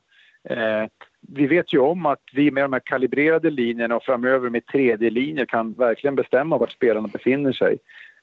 Eh, 0.49 0.85
vi 1.27 1.47
vet 1.47 1.73
ju 1.73 1.79
om 1.79 2.05
att 2.05 2.21
vi 2.33 2.51
med 2.51 2.63
de 2.63 2.73
här 2.73 2.81
kalibrerade 2.85 3.49
linjerna 3.49 3.95
och 3.95 4.03
framöver 4.03 4.49
med 4.49 4.63
3D-linjer 4.63 5.45
kan 5.45 5.73
verkligen 5.73 6.15
bestämma 6.15 6.57
vart 6.57 6.71
spelarna 6.71 7.07
befinner 7.07 7.51
sig. 7.51 7.77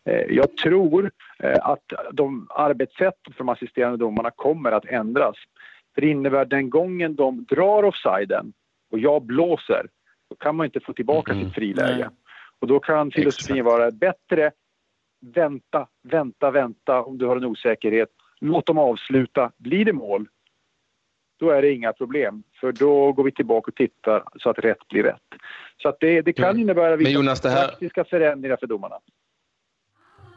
Eh, 0.04 0.22
jag 0.28 0.56
tror 0.56 1.10
eh, 1.38 1.66
att 1.66 1.84
de 2.12 2.46
arbetssättet 2.50 3.34
för 3.36 3.38
de 3.38 3.48
assisterande 3.48 3.96
domarna 3.96 4.30
kommer 4.30 4.72
att 4.72 4.84
ändras. 4.84 5.36
För 5.94 6.00
det 6.00 6.08
innebär 6.08 6.44
den 6.44 6.70
gången 6.70 7.14
de 7.14 7.44
drar 7.44 7.82
offsiden 7.82 8.52
och 8.92 8.98
jag 8.98 9.22
blåser, 9.22 9.86
då 10.30 10.36
kan 10.36 10.56
man 10.56 10.64
inte 10.66 10.80
få 10.80 10.92
tillbaka 10.92 11.32
mm. 11.32 11.44
sitt 11.44 11.54
friläge. 11.54 11.96
Nej. 11.96 12.08
Och 12.58 12.66
då 12.66 12.80
kan 12.80 13.10
filosofin 13.10 13.56
Exakt. 13.56 13.72
vara 13.72 13.90
bättre 13.90 14.50
vänta, 15.22 15.86
vänta, 16.02 16.50
vänta 16.50 17.02
om 17.02 17.18
du 17.18 17.26
har 17.26 17.36
en 17.36 17.44
osäkerhet. 17.44 18.08
Låt 18.40 18.66
dem 18.66 18.78
avsluta. 18.78 19.52
Blir 19.56 19.84
det 19.84 19.92
mål, 19.92 20.28
då 21.38 21.50
är 21.50 21.62
det 21.62 21.72
inga 21.72 21.92
problem. 21.92 22.42
För 22.60 22.72
då 22.72 23.12
går 23.12 23.24
vi 23.24 23.32
tillbaka 23.32 23.68
och 23.68 23.74
tittar 23.74 24.22
så 24.36 24.50
att 24.50 24.58
rätt 24.58 24.88
blir 24.88 25.02
rätt. 25.02 25.22
Så 25.82 25.88
att 25.88 25.96
det, 26.00 26.22
det 26.22 26.32
kan 26.32 26.58
innebära 26.58 26.96
vissa 26.96 27.10
Jonas, 27.10 27.44
här... 27.44 27.68
praktiska 27.68 28.04
förändringar 28.04 28.56
för 28.56 28.66
domarna. 28.66 28.96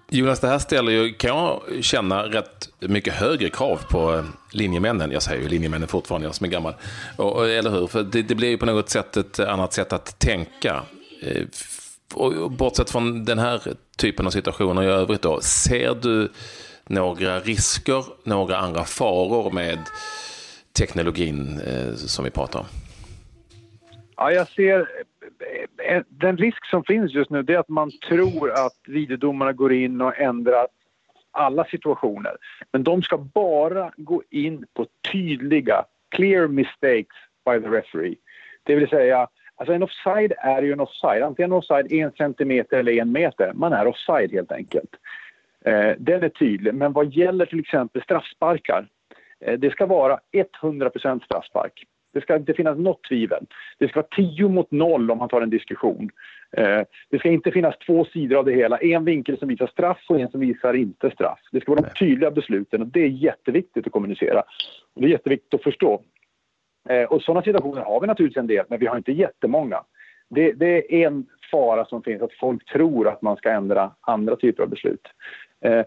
Jonas, 0.10 0.40
det 0.40 0.48
här 0.48 0.60
ställer 0.60 0.92
ju, 0.92 1.14
kan 1.14 1.30
jag 1.30 1.62
känna, 1.84 2.24
rätt 2.24 2.70
mycket 2.80 3.14
högre 3.14 3.50
krav 3.50 3.82
på 3.90 4.14
eh, 4.14 4.26
linjemännen. 4.52 5.12
Jag 5.12 5.22
säger 5.22 5.42
ju 5.42 5.50
linjemännen 5.50 5.88
fortfarande, 5.88 6.28
jag 6.28 6.36
som 6.36 6.46
är 6.46 6.50
gammal. 6.50 6.74
Och, 7.18 7.50
eller 7.50 7.70
hur? 7.70 7.88
För 7.88 8.04
det, 8.04 8.22
det 8.22 8.36
blir 8.36 8.50
ju 8.50 8.58
på 8.58 8.66
något 8.66 8.90
sätt 8.90 9.18
ett 9.18 9.40
annat 9.40 9.74
sätt 9.74 9.94
att 9.94 10.20
tänka. 10.20 10.84
Eh, 11.22 11.44
och 12.14 12.52
bortsett 12.52 12.90
från 12.90 13.26
den 13.26 13.40
här 13.40 13.62
typen 13.98 14.28
av 14.28 14.32
situationer 14.32 14.84
i 14.84 14.86
övrigt 14.86 15.22
då, 15.22 15.42
ser 15.42 15.96
du 15.96 16.32
några 16.88 17.40
risker, 17.40 18.06
några 18.24 18.58
andra 18.58 18.84
faror 18.84 19.52
med 19.52 19.80
teknologin 20.74 21.62
eh, 21.68 21.96
som 21.96 22.26
vi 22.26 22.32
pratar 22.32 22.60
om? 22.60 22.66
Ja, 24.18 24.32
jag 24.32 24.48
ser... 24.48 24.88
Eh, 25.89 26.01
den 26.10 26.38
risk 26.38 26.65
som 26.65 26.84
finns 26.84 27.13
just 27.13 27.29
nu 27.29 27.39
är 27.48 27.58
att 27.58 27.70
man 27.70 27.91
tror 28.08 28.51
att 28.51 28.77
videodomarna 28.88 29.53
går 29.53 29.74
in 29.74 30.01
och 30.01 30.20
ändrar 30.20 30.67
alla 31.32 31.65
situationer. 31.65 32.38
Men 32.72 32.84
de 32.84 33.01
ska 33.01 33.17
bara 33.17 33.91
gå 33.98 34.24
in 34.29 34.65
på 34.74 34.86
tydliga, 35.12 35.86
clear 36.10 36.48
mistakes 36.48 37.15
by 37.46 37.62
the 37.62 37.67
referee. 37.67 38.15
Det 38.63 38.75
vill 38.75 38.89
säga, 38.89 39.27
alltså 39.55 39.74
en 39.74 39.84
offside 39.84 40.34
är 40.38 40.62
ju 40.62 40.74
en 40.74 40.79
offside. 40.79 41.24
Antingen 41.24 41.51
offside 41.51 41.91
en 41.91 42.12
centimeter 42.12 42.77
eller 42.77 42.91
en 42.91 43.12
meter. 43.12 43.51
Man 43.53 43.74
är 43.74 43.88
offside 43.88 44.32
helt 44.32 44.51
enkelt. 44.51 44.89
Eh, 45.65 45.91
den 45.98 46.24
är 46.24 46.29
tydlig. 46.29 46.74
Men 46.74 46.94
vad 46.94 47.13
gäller 47.13 47.46
till 47.46 47.60
exempel 47.60 48.01
straffsparkar. 48.01 48.88
Eh, 49.39 49.60
det 49.60 49.70
ska 49.70 49.86
vara 49.86 50.20
100% 50.62 51.25
straffspark. 51.25 51.86
Det 52.16 52.22
ska 52.22 52.36
inte 52.36 52.54
finnas 52.54 52.78
något 52.78 53.04
tvivel. 53.04 53.46
Det 53.78 53.88
ska 53.88 54.00
vara 54.00 54.08
10 54.16 54.50
mot 54.50 54.72
0 54.72 55.12
om 55.12 55.18
man 55.18 55.30
tar 55.30 55.42
en 55.42 55.50
diskussion. 55.50 56.10
Eh, 56.58 56.82
det 57.10 57.20
ska 57.20 57.30
inte 57.30 57.52
finnas 57.52 57.78
två 57.86 58.06
sidor 58.06 58.38
av 58.38 58.46
det 58.46 58.52
hela. 58.52 58.78
En 58.78 59.06
vinkel 59.06 59.38
som 59.38 59.48
visar 59.48 59.68
straff 59.68 60.06
och 60.10 60.20
en 60.20 60.32
som 60.32 60.40
visar 60.40 60.74
inte 60.74 61.10
straff. 61.10 61.40
Det 61.52 61.62
ska 61.62 61.72
vara 61.72 61.82
de 61.82 62.00
tydliga 62.00 62.32
besluten 62.32 62.82
och 62.82 62.88
det 62.88 63.00
är 63.00 63.08
jätteviktigt 63.08 63.86
att 63.86 63.94
kommunicera. 63.94 64.44
Det 64.96 65.06
är 65.06 65.10
jätteviktigt 65.10 65.54
att 65.54 65.64
förstå. 65.64 66.02
Eh, 66.90 67.04
och 67.04 67.22
sådana 67.22 67.42
situationer 67.42 67.82
har 67.82 68.02
vi 68.02 68.08
naturligtvis 68.08 68.40
en 68.40 68.48
del, 68.48 68.66
men 68.70 68.80
vi 68.80 68.86
har 68.86 68.98
inte 68.98 69.12
jättemånga. 69.12 69.84
Det, 70.30 70.52
det 70.52 71.04
är 71.04 71.08
en 71.08 71.26
fara 71.52 71.86
som 71.86 72.04
finns, 72.04 72.22
att 72.22 72.34
folk 72.34 72.66
tror 72.66 73.08
att 73.08 73.22
man 73.22 73.38
ska 73.38 73.50
ändra 73.50 73.92
andra 74.02 74.36
typer 74.36 74.64
av 74.64 74.70
beslut. 74.70 75.08
Eh, 75.66 75.86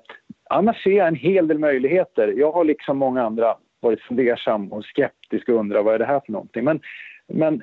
annars 0.51 0.83
ser 0.83 0.91
jag 0.91 1.09
en 1.09 1.15
hel 1.15 1.49
del 1.49 1.59
möjligheter. 1.59 2.35
Jag 2.37 2.53
har 2.53 2.65
liksom 2.65 2.99
många 2.99 3.23
andra 3.23 3.57
varit 3.81 4.01
fundersam 4.01 4.73
och 4.73 4.85
skeptisk 4.85 5.49
och 5.49 5.55
undrat 5.55 5.85
vad 5.85 5.95
är 5.95 5.99
det 5.99 6.05
här 6.05 6.21
för 6.27 6.33
någonting. 6.33 6.65
Men, 6.65 6.81
men 7.27 7.63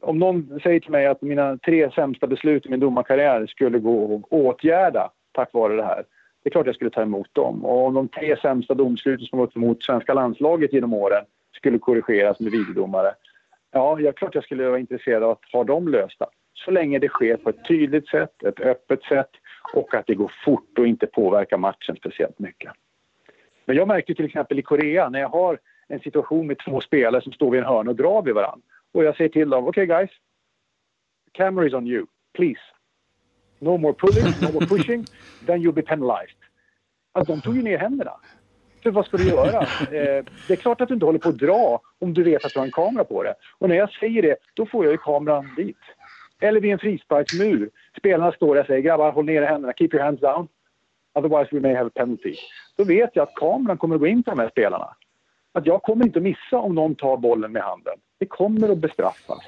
om 0.00 0.18
någon 0.18 0.60
säger 0.62 0.80
till 0.80 0.90
mig 0.90 1.06
att 1.06 1.22
mina 1.22 1.58
tre 1.58 1.90
sämsta 1.90 2.26
beslut 2.26 2.66
i 2.66 2.68
min 2.68 2.80
domarkarriär 2.80 3.46
skulle 3.46 3.78
gå 3.78 4.16
att 4.16 4.22
åtgärda 4.30 5.10
tack 5.32 5.52
vare 5.52 5.76
det 5.76 5.84
här. 5.84 6.04
Det 6.42 6.48
är 6.48 6.50
klart 6.50 6.66
jag 6.66 6.74
skulle 6.74 6.90
ta 6.90 7.02
emot 7.02 7.34
dem. 7.34 7.64
Och 7.64 7.86
om 7.86 7.94
de 7.94 8.08
tre 8.08 8.36
sämsta 8.36 8.74
domsluten 8.74 9.26
som 9.26 9.38
gått 9.38 9.56
emot 9.56 9.84
svenska 9.84 10.14
landslaget 10.14 10.72
genom 10.72 10.94
åren 10.94 11.24
skulle 11.56 11.78
korrigeras 11.78 12.40
med 12.40 12.52
videodomare. 12.52 13.14
Ja, 13.72 14.00
jag 14.00 14.16
klart 14.16 14.34
jag 14.34 14.44
skulle 14.44 14.68
vara 14.68 14.78
intresserad 14.78 15.22
av 15.22 15.30
att 15.30 15.52
ha 15.52 15.64
dem 15.64 15.88
lösta. 15.88 16.26
Så 16.54 16.70
länge 16.70 16.98
det 16.98 17.08
sker 17.08 17.36
på 17.36 17.50
ett 17.50 17.64
tydligt 17.68 18.08
sätt, 18.08 18.42
ett 18.42 18.60
öppet 18.60 19.02
sätt 19.02 19.30
och 19.74 19.94
att 19.94 20.06
det 20.06 20.14
går 20.14 20.32
fort 20.44 20.78
och 20.78 20.86
inte 20.86 21.06
påverkar 21.06 21.56
matchen 21.56 21.96
speciellt 21.96 22.38
mycket. 22.38 22.72
Men 23.64 23.76
jag 23.76 23.88
märkte 23.88 24.14
till 24.14 24.24
exempel 24.24 24.58
i 24.58 24.62
Korea 24.62 25.08
när 25.08 25.20
jag 25.20 25.28
har 25.28 25.58
en 25.88 26.00
situation 26.00 26.46
med 26.46 26.58
två 26.58 26.80
spelare 26.80 27.22
som 27.22 27.32
står 27.32 27.50
vid 27.50 27.60
en 27.60 27.66
hörn 27.66 27.88
och 27.88 27.96
drar 27.96 28.22
vid 28.22 28.34
varandra. 28.34 28.66
Och 28.92 29.04
jag 29.04 29.16
säger 29.16 29.30
till 29.30 29.50
dem, 29.50 29.66
okej 29.66 29.84
okay 29.84 29.96
guys, 29.96 30.10
camera 31.32 31.66
is 31.66 31.74
on 31.74 31.86
you, 31.86 32.06
please. 32.32 32.60
No 33.58 33.76
more 33.76 33.94
pulling, 33.94 34.32
no 34.40 34.52
more 34.52 34.66
pushing, 34.66 35.04
then 35.46 35.62
you'll 35.62 35.72
be 35.72 35.82
penalized. 35.82 36.36
Alltså, 37.12 37.32
de 37.34 37.40
tog 37.40 37.56
ju 37.56 37.62
ner 37.62 37.78
händerna. 37.78 38.12
För 38.82 38.90
vad 38.90 39.06
ska 39.06 39.16
du 39.16 39.28
göra? 39.28 39.60
Eh, 39.80 40.24
det 40.48 40.52
är 40.52 40.56
klart 40.56 40.80
att 40.80 40.88
du 40.88 40.94
inte 40.94 41.06
håller 41.06 41.18
på 41.18 41.28
att 41.28 41.38
dra 41.38 41.80
om 41.98 42.14
du 42.14 42.22
vet 42.22 42.44
att 42.44 42.52
du 42.52 42.58
har 42.58 42.66
en 42.66 42.72
kamera 42.72 43.04
på 43.04 43.22
det. 43.22 43.34
Och 43.58 43.68
när 43.68 43.76
jag 43.76 43.92
säger 43.92 44.22
det, 44.22 44.36
då 44.54 44.66
får 44.66 44.84
jag 44.84 44.92
ju 44.92 44.98
kameran 44.98 45.54
dit. 45.56 45.78
Eller 46.40 46.60
vid 46.60 46.72
en 46.72 46.78
frisparksmur. 46.78 47.70
Spelarna 47.98 48.32
står 48.32 48.54
där 48.54 48.60
och 48.60 48.66
säger 48.66 48.80
grabbar 48.80 49.12
håll 49.12 49.24
ner 49.24 49.42
händerna, 49.42 49.72
keep 49.72 49.88
your 49.92 50.02
hands 50.02 50.20
down. 50.20 50.48
Otherwise 51.14 51.48
we 51.52 51.60
may 51.60 51.74
have 51.74 51.86
a 51.86 51.90
penalty. 51.94 52.34
Då 52.76 52.84
vet 52.84 53.10
jag 53.16 53.22
att 53.22 53.34
kameran 53.34 53.78
kommer 53.78 53.94
att 53.94 54.00
gå 54.00 54.06
in 54.06 54.22
på 54.22 54.30
de 54.30 54.38
här 54.38 54.48
spelarna. 54.48 54.88
Att 55.52 55.66
jag 55.66 55.82
kommer 55.82 56.04
inte 56.04 56.18
att 56.18 56.22
missa 56.22 56.58
om 56.58 56.74
någon 56.74 56.94
tar 56.94 57.16
bollen 57.16 57.52
med 57.52 57.62
handen. 57.62 57.94
Det 58.18 58.26
kommer 58.26 58.68
att 58.68 58.78
bestraffas. 58.78 59.38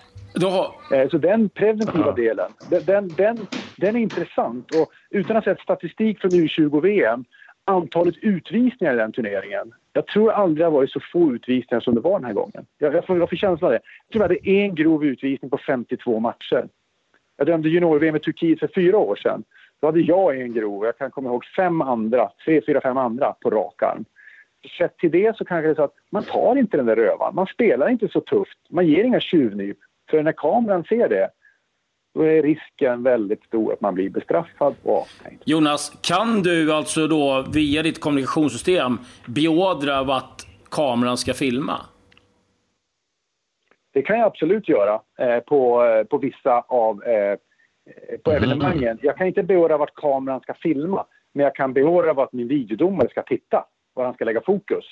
Har... 0.42 0.96
Eh, 0.96 1.08
så 1.08 1.18
den 1.18 1.48
preventiva 1.48 2.12
delen, 2.12 2.50
den, 2.86 3.08
den, 3.08 3.46
den 3.76 3.96
är 3.96 4.00
intressant. 4.00 4.74
Och 4.74 4.92
utan 5.10 5.36
att 5.36 5.44
ha 5.44 5.54
sett 5.54 5.62
statistik 5.62 6.20
från 6.20 6.30
U20-VM, 6.30 7.24
antalet 7.64 8.14
utvisningar 8.22 8.94
i 8.94 8.96
den 8.96 9.12
turneringen. 9.12 9.72
Jag 9.92 10.06
tror 10.06 10.32
aldrig 10.32 10.58
det 10.58 10.64
har 10.64 10.70
varit 10.70 10.90
så 10.90 11.00
få 11.12 11.34
utvisningar 11.34 11.80
som 11.80 11.94
det 11.94 12.00
var 12.00 12.18
den 12.18 12.24
här 12.24 12.32
gången. 12.32 12.66
Jag, 12.78 12.94
jag, 12.94 13.06
får, 13.06 13.18
jag 13.18 13.28
får 13.28 13.36
känslan 13.36 13.66
av 13.68 13.72
det. 13.72 13.80
Jag 14.08 14.12
tror 14.12 14.24
att 14.24 14.42
det 14.42 14.50
är 14.50 14.64
en 14.64 14.74
grov 14.74 15.04
utvisning 15.04 15.50
på 15.50 15.58
52 15.66 16.20
matcher. 16.20 16.68
Jag 17.36 17.46
dömde 17.46 17.68
junior-VM 17.68 18.16
i 18.16 18.20
Turkiet 18.20 18.60
för 18.60 18.70
fyra 18.74 18.98
år 18.98 19.16
sedan. 19.16 19.44
Då 19.80 19.86
hade 19.86 20.00
jag 20.00 20.40
en 20.40 20.52
grov, 20.52 20.84
jag 20.84 20.98
kan 20.98 21.10
komma 21.10 21.28
ihåg 21.28 21.44
fem 21.56 21.82
andra, 21.82 22.30
tre, 22.44 22.62
fyra, 22.66 22.80
fem 22.80 22.96
andra 22.96 23.32
på 23.32 23.50
rak 23.50 23.82
arm. 23.82 24.04
Sett 24.78 24.98
till 24.98 25.10
det 25.10 25.36
så 25.36 25.44
kanske 25.44 25.66
det 25.66 25.72
är 25.72 25.74
så 25.74 25.82
att 25.82 25.94
man 26.10 26.22
tar 26.22 26.56
inte 26.56 26.76
den 26.76 26.86
där 26.86 26.96
rövan, 26.96 27.34
man 27.34 27.46
spelar 27.46 27.88
inte 27.88 28.08
så 28.08 28.20
tufft, 28.20 28.58
man 28.70 28.86
ger 28.86 29.04
inga 29.04 29.20
tjuvnyp. 29.20 29.78
För 30.10 30.22
när 30.22 30.32
kameran 30.32 30.84
ser 30.84 31.08
det, 31.08 31.30
då 32.14 32.22
är 32.22 32.42
risken 32.42 33.02
väldigt 33.02 33.44
stor 33.44 33.72
att 33.72 33.80
man 33.80 33.94
blir 33.94 34.10
bestraffad 34.10 34.74
och 34.82 34.98
avstängd. 34.98 35.42
Jonas, 35.44 35.98
kan 36.02 36.42
du 36.42 36.72
alltså 36.72 37.06
då 37.06 37.44
via 37.54 37.82
ditt 37.82 38.00
kommunikationssystem 38.00 38.98
beordra 39.26 40.02
vart 40.02 40.42
kameran 40.70 41.16
ska 41.16 41.34
filma? 41.34 41.80
Det 43.92 44.02
kan 44.02 44.18
jag 44.18 44.26
absolut 44.26 44.68
göra 44.68 45.00
eh, 45.18 45.40
på, 45.40 45.84
eh, 45.84 46.04
på 46.04 46.18
vissa 46.18 46.60
av 46.60 47.04
eh, 47.04 47.38
På 48.22 48.32
evenemangen. 48.32 48.98
Jag 49.02 49.16
kan 49.16 49.26
inte 49.26 49.42
beordra 49.42 49.76
vart 49.76 49.94
kameran 49.94 50.40
ska 50.40 50.54
filma, 50.54 51.06
men 51.32 51.44
jag 51.44 51.54
kan 51.54 51.72
beordra 51.72 52.12
vart 52.12 52.32
min 52.32 52.48
videodomare 52.48 53.08
ska 53.08 53.22
titta, 53.22 53.64
var 53.94 54.04
han 54.04 54.14
ska 54.14 54.24
lägga 54.24 54.40
fokus. 54.40 54.84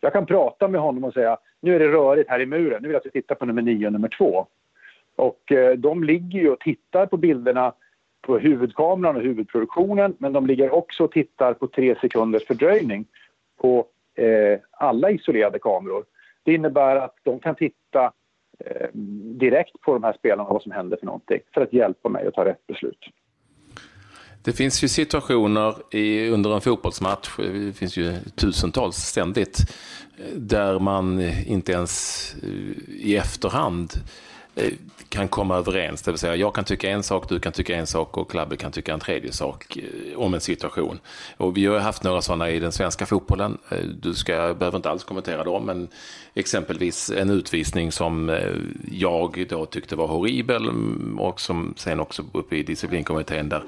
Jag 0.00 0.12
kan 0.12 0.26
prata 0.26 0.68
med 0.68 0.80
honom 0.80 1.04
och 1.04 1.12
säga 1.12 1.38
nu 1.60 1.74
är 1.74 1.78
det 1.78 1.88
rörigt 1.88 2.30
här 2.30 2.40
i 2.40 2.46
muren, 2.46 2.82
nu 2.82 2.88
vill 2.88 2.92
jag 2.92 2.96
att 2.96 3.04
du 3.04 3.10
tittar 3.10 3.34
på 3.34 3.46
nummer 3.46 3.62
9 3.62 3.86
och 3.86 3.92
nummer 3.92 4.08
2. 4.08 4.46
Och 5.16 5.52
eh, 5.52 5.76
de 5.76 6.04
ligger 6.04 6.40
ju 6.40 6.50
och 6.50 6.60
tittar 6.60 7.06
på 7.06 7.16
bilderna 7.16 7.72
på 8.22 8.38
huvudkameran 8.38 9.16
och 9.16 9.22
huvudproduktionen, 9.22 10.14
men 10.18 10.32
de 10.32 10.46
ligger 10.46 10.74
också 10.74 11.04
och 11.04 11.12
tittar 11.12 11.54
på 11.54 11.66
tre 11.66 11.94
sekunders 12.00 12.46
fördröjning 12.46 13.04
på 13.60 13.86
eh, 14.14 14.58
alla 14.70 15.10
isolerade 15.10 15.58
kameror. 15.58 16.04
Det 16.42 16.54
innebär 16.54 16.96
att 16.96 17.16
de 17.22 17.40
kan 17.40 17.54
titta 17.54 18.12
Eh, 18.58 18.88
direkt 19.38 19.80
på 19.80 19.94
de 19.94 20.02
här 20.02 20.12
spelarna 20.18 20.48
vad 20.48 20.62
som 20.62 20.72
händer 20.72 20.96
för 20.96 21.06
någonting 21.06 21.40
för 21.54 21.60
att 21.60 21.72
hjälpa 21.72 22.08
mig 22.08 22.26
att 22.26 22.34
ta 22.34 22.44
rätt 22.44 22.66
beslut. 22.66 22.98
Det 24.44 24.52
finns 24.52 24.84
ju 24.84 24.88
situationer 24.88 25.74
i, 25.90 26.28
under 26.28 26.54
en 26.54 26.60
fotbollsmatch, 26.60 27.38
eh, 27.38 27.52
det 27.52 27.72
finns 27.72 27.96
ju 27.96 28.14
tusentals 28.36 28.96
ständigt, 28.96 29.58
eh, 30.18 30.38
där 30.38 30.78
man 30.78 31.20
inte 31.46 31.72
ens 31.72 32.34
eh, 32.42 32.48
i 32.88 33.16
efterhand 33.16 33.90
Eh, 33.92 34.35
Eh, 34.58 34.72
kan 35.08 35.28
komma 35.28 35.56
överens. 35.56 36.02
Det 36.02 36.10
vill 36.10 36.18
säga 36.18 36.36
jag 36.36 36.54
kan 36.54 36.64
tycka 36.64 36.90
en 36.90 37.02
sak, 37.02 37.28
du 37.28 37.40
kan 37.40 37.52
tycka 37.52 37.76
en 37.76 37.86
sak 37.86 38.16
och 38.16 38.30
Klabbe 38.30 38.56
kan 38.56 38.72
tycka 38.72 38.94
en 38.94 39.00
tredje 39.00 39.32
sak 39.32 39.76
eh, 39.76 40.18
om 40.18 40.34
en 40.34 40.40
situation. 40.40 40.98
Och 41.36 41.56
vi 41.56 41.66
har 41.66 41.78
haft 41.78 42.02
några 42.02 42.22
sådana 42.22 42.50
i 42.50 42.58
den 42.58 42.72
svenska 42.72 43.06
fotbollen. 43.06 43.58
Eh, 43.68 43.78
du 43.78 44.14
ska, 44.14 44.54
behöver 44.54 44.76
inte 44.76 44.90
alls 44.90 45.04
kommentera 45.04 45.44
dem, 45.44 45.64
men 45.66 45.88
exempelvis 46.34 47.10
en 47.10 47.30
utvisning 47.30 47.92
som 47.92 48.38
jag 48.92 49.46
då 49.48 49.66
tyckte 49.66 49.96
var 49.96 50.06
horribel 50.06 50.68
mm, 50.68 51.18
och 51.20 51.40
som 51.40 51.74
sen 51.76 52.00
också 52.00 52.24
uppe 52.32 52.56
i 52.56 52.62
disciplinkommittén 52.62 53.48
där 53.48 53.62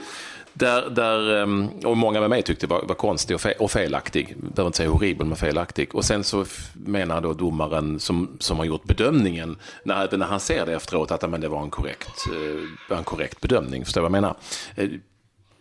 där, 0.59 0.91
där, 0.91 1.43
ehm, 1.43 1.69
och 1.85 1.97
många 1.97 2.21
med 2.21 2.31
mig 2.31 2.43
tyckte 2.43 2.67
var, 2.67 2.83
var 2.83 2.95
konstig 2.95 3.35
och, 3.35 3.41
fe, 3.41 3.53
och 3.59 3.71
felaktig. 3.71 4.35
Behöver 4.37 4.67
inte 4.67 4.77
säga 4.77 4.91
horribel, 4.91 5.27
men 5.27 5.37
felaktig. 5.37 5.95
Och 5.95 6.05
sen 6.05 6.25
så 6.25 6.45
menar 6.73 7.21
då 7.21 7.33
domaren 7.33 8.01
som, 8.01 8.37
som 8.39 8.59
har 8.59 8.65
gjort 8.65 8.85
bedömningen, 8.85 9.57
när, 9.85 10.17
när 10.17 10.27
han 10.27 10.41
ser 10.41 10.67
det 10.67 10.75
efteråt, 10.75 11.11
att 11.11 11.31
men 11.31 11.41
det 11.41 11.49
var 11.49 11.63
en 11.63 11.71
korrekt, 11.71 12.27
eh, 12.91 12.99
en 12.99 13.05
korrekt 13.05 13.41
bedömning. 13.41 13.85
Förstår 13.85 14.01
du 14.01 14.09
vad 14.09 14.17
jag 14.17 14.23
menar? 14.23 14.37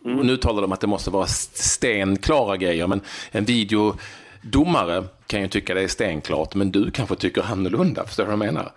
Mm. 0.04 0.26
Nu 0.26 0.36
talar 0.36 0.62
de 0.62 0.64
om 0.64 0.72
att 0.72 0.80
det 0.80 0.86
måste 0.86 1.10
vara 1.10 1.26
stenklara 1.26 2.56
grejer, 2.56 2.86
men 2.86 3.00
en 3.30 3.44
videodomare 3.44 5.04
kan 5.26 5.40
ju 5.40 5.48
tycka 5.48 5.74
det 5.74 5.82
är 5.82 5.88
stenklart, 5.88 6.54
men 6.54 6.70
du 6.70 6.90
kanske 6.90 7.16
tycker 7.16 7.42
annorlunda. 7.52 8.04
Förstår 8.04 8.24
du 8.24 8.36
vad 8.36 8.46
jag 8.46 8.54
menar? 8.54 8.72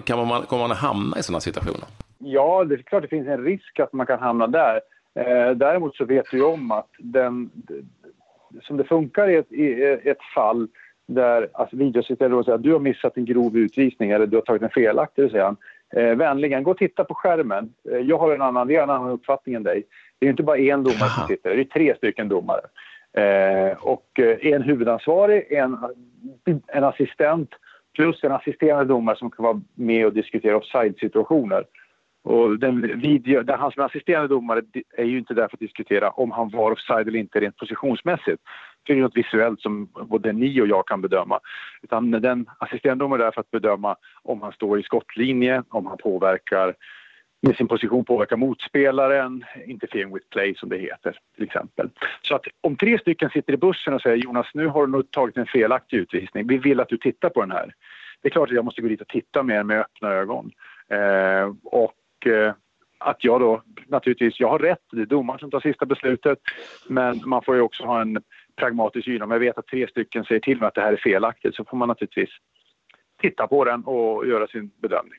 Kan 0.00 0.28
man, 0.28 0.42
kommer 0.42 0.62
man 0.62 0.72
att 0.72 0.78
hamna 0.78 1.18
i 1.18 1.22
sådana 1.22 1.40
situationer? 1.40 1.86
Ja, 2.18 2.64
det 2.64 2.74
är 2.74 2.82
klart 2.82 3.02
det 3.02 3.08
finns 3.08 3.28
en 3.28 3.44
risk 3.44 3.80
att 3.80 3.92
man 3.92 4.06
kan 4.06 4.18
hamna 4.18 4.46
där. 4.46 4.80
Eh, 5.16 5.50
däremot 5.50 5.96
så 5.96 6.04
vet 6.04 6.26
vi 6.32 6.42
om 6.42 6.70
att 6.70 6.90
den, 6.98 7.50
som 8.62 8.76
det 8.76 8.84
funkar 8.84 9.28
i 9.28 9.36
ett, 9.36 9.52
i 9.52 9.82
ett 10.04 10.22
fall 10.34 10.68
där 11.06 11.48
alltså 11.52 11.76
videoassistent 11.76 12.44
säger 12.44 12.54
att 12.54 12.62
du 12.62 12.72
har 12.72 12.80
missat 12.80 13.16
en 13.16 13.24
grov 13.24 13.56
utvisning 13.56 14.10
eller 14.10 14.26
du 14.26 14.36
har 14.36 14.42
tagit 14.42 14.62
en 14.62 14.70
felaktig, 14.70 15.30
säger 15.30 15.44
han. 15.44 15.56
Eh, 15.96 16.16
vänligen, 16.16 16.62
gå 16.62 16.70
och 16.70 16.78
titta 16.78 17.04
på 17.04 17.14
skärmen. 17.14 17.72
Eh, 17.90 17.98
jag 17.98 18.18
har 18.18 18.34
en 18.34 18.42
annan, 18.42 18.68
vi 18.68 18.76
har 18.76 18.82
en 18.82 18.90
annan 18.90 19.10
uppfattning 19.10 19.54
än 19.54 19.62
dig. 19.62 19.84
Det 20.18 20.26
är 20.26 20.30
inte 20.30 20.42
bara 20.42 20.58
en 20.58 20.82
domare 20.82 21.08
som 21.08 21.26
sitter, 21.26 21.54
det 21.54 21.60
är 21.60 21.64
tre 21.64 21.96
stycken 21.96 22.28
domare. 22.28 22.60
Eh, 23.12 23.76
och 23.80 24.20
eh, 24.20 24.52
en 24.52 24.62
huvudansvarig, 24.62 25.52
en, 25.52 25.78
en 26.66 26.84
assistent 26.84 27.50
plus 27.94 28.24
en 28.24 28.32
assisterande 28.32 28.84
domare 28.84 29.16
som 29.16 29.30
kan 29.30 29.44
vara 29.44 29.60
med 29.74 30.06
och 30.06 30.12
diskutera 30.12 30.56
offside-situationer. 30.56 31.64
Och 32.26 32.58
den 32.58 33.00
video, 33.00 33.42
den, 33.42 33.58
han 33.58 33.72
som 33.72 33.82
är 33.82 33.86
assisterande 33.86 34.28
domare 34.28 34.62
är 34.96 35.04
ju 35.04 35.18
inte 35.18 35.34
där 35.34 35.48
för 35.48 35.56
att 35.56 35.60
diskutera 35.60 36.10
om 36.10 36.30
han 36.30 36.48
var 36.48 36.70
offside 36.70 37.08
eller 37.08 37.18
inte 37.18 37.40
rent 37.40 37.56
positionsmässigt. 37.56 38.42
Det 38.82 38.92
är 38.92 38.96
det 38.96 39.02
något 39.02 39.16
visuellt 39.16 39.60
som 39.60 39.86
både 39.86 40.32
ni 40.32 40.60
och 40.60 40.66
jag 40.66 40.86
kan 40.86 41.00
bedöma. 41.00 41.40
Utan 41.82 42.10
den 42.10 42.46
domaren 42.98 43.20
är 43.20 43.24
där 43.24 43.30
för 43.30 43.40
att 43.40 43.50
bedöma 43.50 43.96
om 44.22 44.42
han 44.42 44.52
står 44.52 44.80
i 44.80 44.82
skottlinje, 44.82 45.62
om 45.68 45.86
han 45.86 45.96
påverkar 45.96 46.74
med 47.42 47.56
sin 47.56 47.68
position 47.68 48.04
påverkar 48.04 48.36
motspelaren, 48.36 49.44
interfering 49.66 50.14
with 50.14 50.26
play 50.30 50.54
som 50.54 50.68
det 50.68 50.78
heter 50.78 51.18
till 51.34 51.44
exempel. 51.44 51.90
Så 52.22 52.34
att 52.34 52.44
om 52.60 52.76
tre 52.76 52.98
stycken 52.98 53.30
sitter 53.30 53.52
i 53.52 53.56
bussen 53.56 53.94
och 53.94 54.02
säger 54.02 54.16
Jonas 54.16 54.46
nu 54.54 54.66
har 54.66 54.86
du 54.86 54.92
nog 54.92 55.10
tagit 55.10 55.36
en 55.36 55.46
felaktig 55.46 55.96
utvisning, 55.96 56.46
vi 56.46 56.58
vill 56.58 56.80
att 56.80 56.88
du 56.88 56.96
tittar 56.96 57.28
på 57.28 57.40
den 57.40 57.50
här. 57.50 57.74
Det 58.22 58.28
är 58.28 58.30
klart 58.30 58.48
att 58.48 58.54
jag 58.54 58.64
måste 58.64 58.82
gå 58.82 58.88
dit 58.88 59.00
och 59.00 59.08
titta 59.08 59.42
mer 59.42 59.62
med 59.62 59.80
öppna 59.80 60.08
ögon. 60.08 60.50
Eh, 60.88 61.52
och 61.64 61.94
Eh, 62.26 62.54
att 62.98 63.24
jag 63.24 63.40
då 63.40 63.62
naturligtvis, 63.86 64.40
jag 64.40 64.48
har 64.48 64.58
rätt, 64.58 64.82
det 64.92 65.00
är 65.00 65.06
domaren 65.06 65.38
som 65.38 65.50
tar 65.50 65.60
sista 65.60 65.86
beslutet, 65.86 66.38
men 66.88 67.20
man 67.24 67.42
får 67.42 67.54
ju 67.54 67.60
också 67.60 67.84
ha 67.84 68.00
en 68.00 68.22
pragmatisk 68.56 69.04
syn. 69.04 69.22
Om 69.22 69.30
jag 69.30 69.38
vet 69.38 69.58
att 69.58 69.66
tre 69.66 69.88
stycken 69.88 70.24
säger 70.24 70.40
till 70.40 70.58
mig 70.58 70.66
att 70.66 70.74
det 70.74 70.80
här 70.80 70.92
är 70.92 70.96
felaktigt 70.96 71.54
så 71.54 71.64
får 71.64 71.76
man 71.76 71.88
naturligtvis 71.88 72.30
titta 73.22 73.46
på 73.46 73.64
den 73.64 73.84
och 73.84 74.26
göra 74.26 74.46
sin 74.46 74.70
bedömning. 74.82 75.18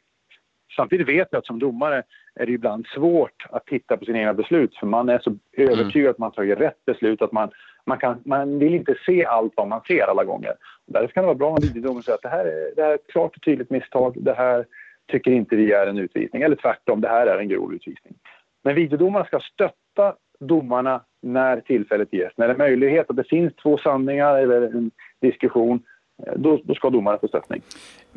Samtidigt 0.76 1.08
vet 1.08 1.28
jag 1.32 1.40
att 1.40 1.46
som 1.46 1.60
domare 1.60 2.04
är 2.36 2.46
det 2.46 2.52
ibland 2.52 2.88
svårt 2.88 3.46
att 3.50 3.66
titta 3.66 3.98
på 3.98 4.06
sina 4.06 4.20
egna 4.20 4.34
beslut 4.34 4.76
för 4.76 4.88
man 4.88 5.10
är 5.10 5.20
så 5.20 5.38
övertygad 5.58 5.96
mm. 5.96 6.12
att 6.12 6.18
man 6.18 6.32
tagit 6.32 6.60
rätt 6.60 6.86
beslut 6.86 7.22
att 7.22 7.32
man, 7.32 7.52
man, 7.86 7.98
kan, 7.98 8.22
man 8.26 8.60
vill 8.60 8.74
inte 8.74 8.96
se 9.06 9.26
allt 9.26 9.54
vad 9.56 9.68
man 9.68 9.82
ser 9.88 10.04
alla 10.04 10.24
gånger. 10.24 10.54
Därför 10.86 11.08
kan 11.08 11.24
det 11.24 11.28
vara 11.28 11.38
bra 11.38 11.50
om 11.50 11.58
videodomaren 11.62 12.04
säger 12.04 12.16
att 12.16 12.22
det 12.22 12.30
här, 12.30 12.46
är, 12.46 12.76
det 12.76 12.84
här 12.84 12.92
är 12.92 12.96
ett 12.96 13.08
klart 13.08 13.36
och 13.36 13.42
tydligt 13.42 13.70
misstag, 13.70 14.16
det 14.24 14.34
här 14.34 14.66
tycker 15.08 15.32
inte 15.32 15.56
vi 15.56 15.72
är 15.72 15.88
en 15.88 15.98
utvisning. 15.98 16.42
Eller 16.42 16.56
tvärtom, 16.56 17.02
det 17.02 17.08
här 17.08 17.28
är 17.28 17.40
en 17.40 17.50
grov 17.50 17.74
utvisning. 17.74 18.14
Men 18.64 18.76
videodomarna 18.76 19.26
ska 19.26 19.40
stötta 19.40 20.16
domarna 20.40 21.02
när 21.22 21.62
tillfället 21.62 22.14
ges. 22.14 22.34
När 22.38 22.48
det 22.48 22.54
är 22.54 22.58
möjlighet 22.58 23.10
och 23.10 23.16
det 23.16 23.24
finns 23.24 23.56
två 23.56 23.78
sanningar 23.78 24.36
eller 24.36 24.62
en 24.62 24.92
diskussion, 25.22 25.80
eh, 26.28 26.34
då, 26.38 26.62
då 26.64 26.76
ska 26.76 26.90
domarna 26.90 27.18
få 27.18 27.28
stöttning. 27.28 27.62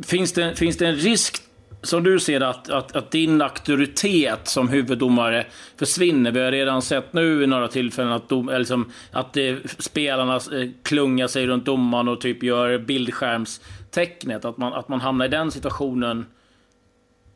Finns 0.06 0.32
det, 0.32 0.58
finns 0.58 0.78
det 0.78 0.86
en 0.86 0.94
risk 0.94 1.50
som 1.82 2.02
du 2.02 2.18
ser 2.18 2.40
att, 2.40 2.70
att, 2.70 2.96
att, 2.96 3.10
din 3.10 3.42
auktoritet 3.42 4.48
som 4.48 4.68
huvuddomare 4.68 5.46
försvinner. 5.78 6.32
Vi 6.32 6.40
har 6.40 6.50
redan 6.50 6.82
sett 6.82 7.12
nu 7.12 7.42
i 7.42 7.46
några 7.46 7.68
tillfällen 7.68 8.12
att, 8.12 8.28
dom, 8.28 8.50
liksom, 8.58 8.90
att 9.12 9.32
det, 9.32 9.70
spelarna 9.82 10.34
eh, 10.34 10.68
klungar 10.82 11.26
sig 11.26 11.46
runt 11.46 11.64
domaren 11.64 12.08
och 12.08 12.20
typ 12.20 12.42
gör 12.42 12.78
bildskärmstecknet. 12.78 14.44
Att 14.44 14.56
man, 14.56 14.72
att 14.72 14.88
man 14.88 15.00
hamnar 15.00 15.24
i 15.24 15.28
den 15.28 15.50
situationen 15.50 16.26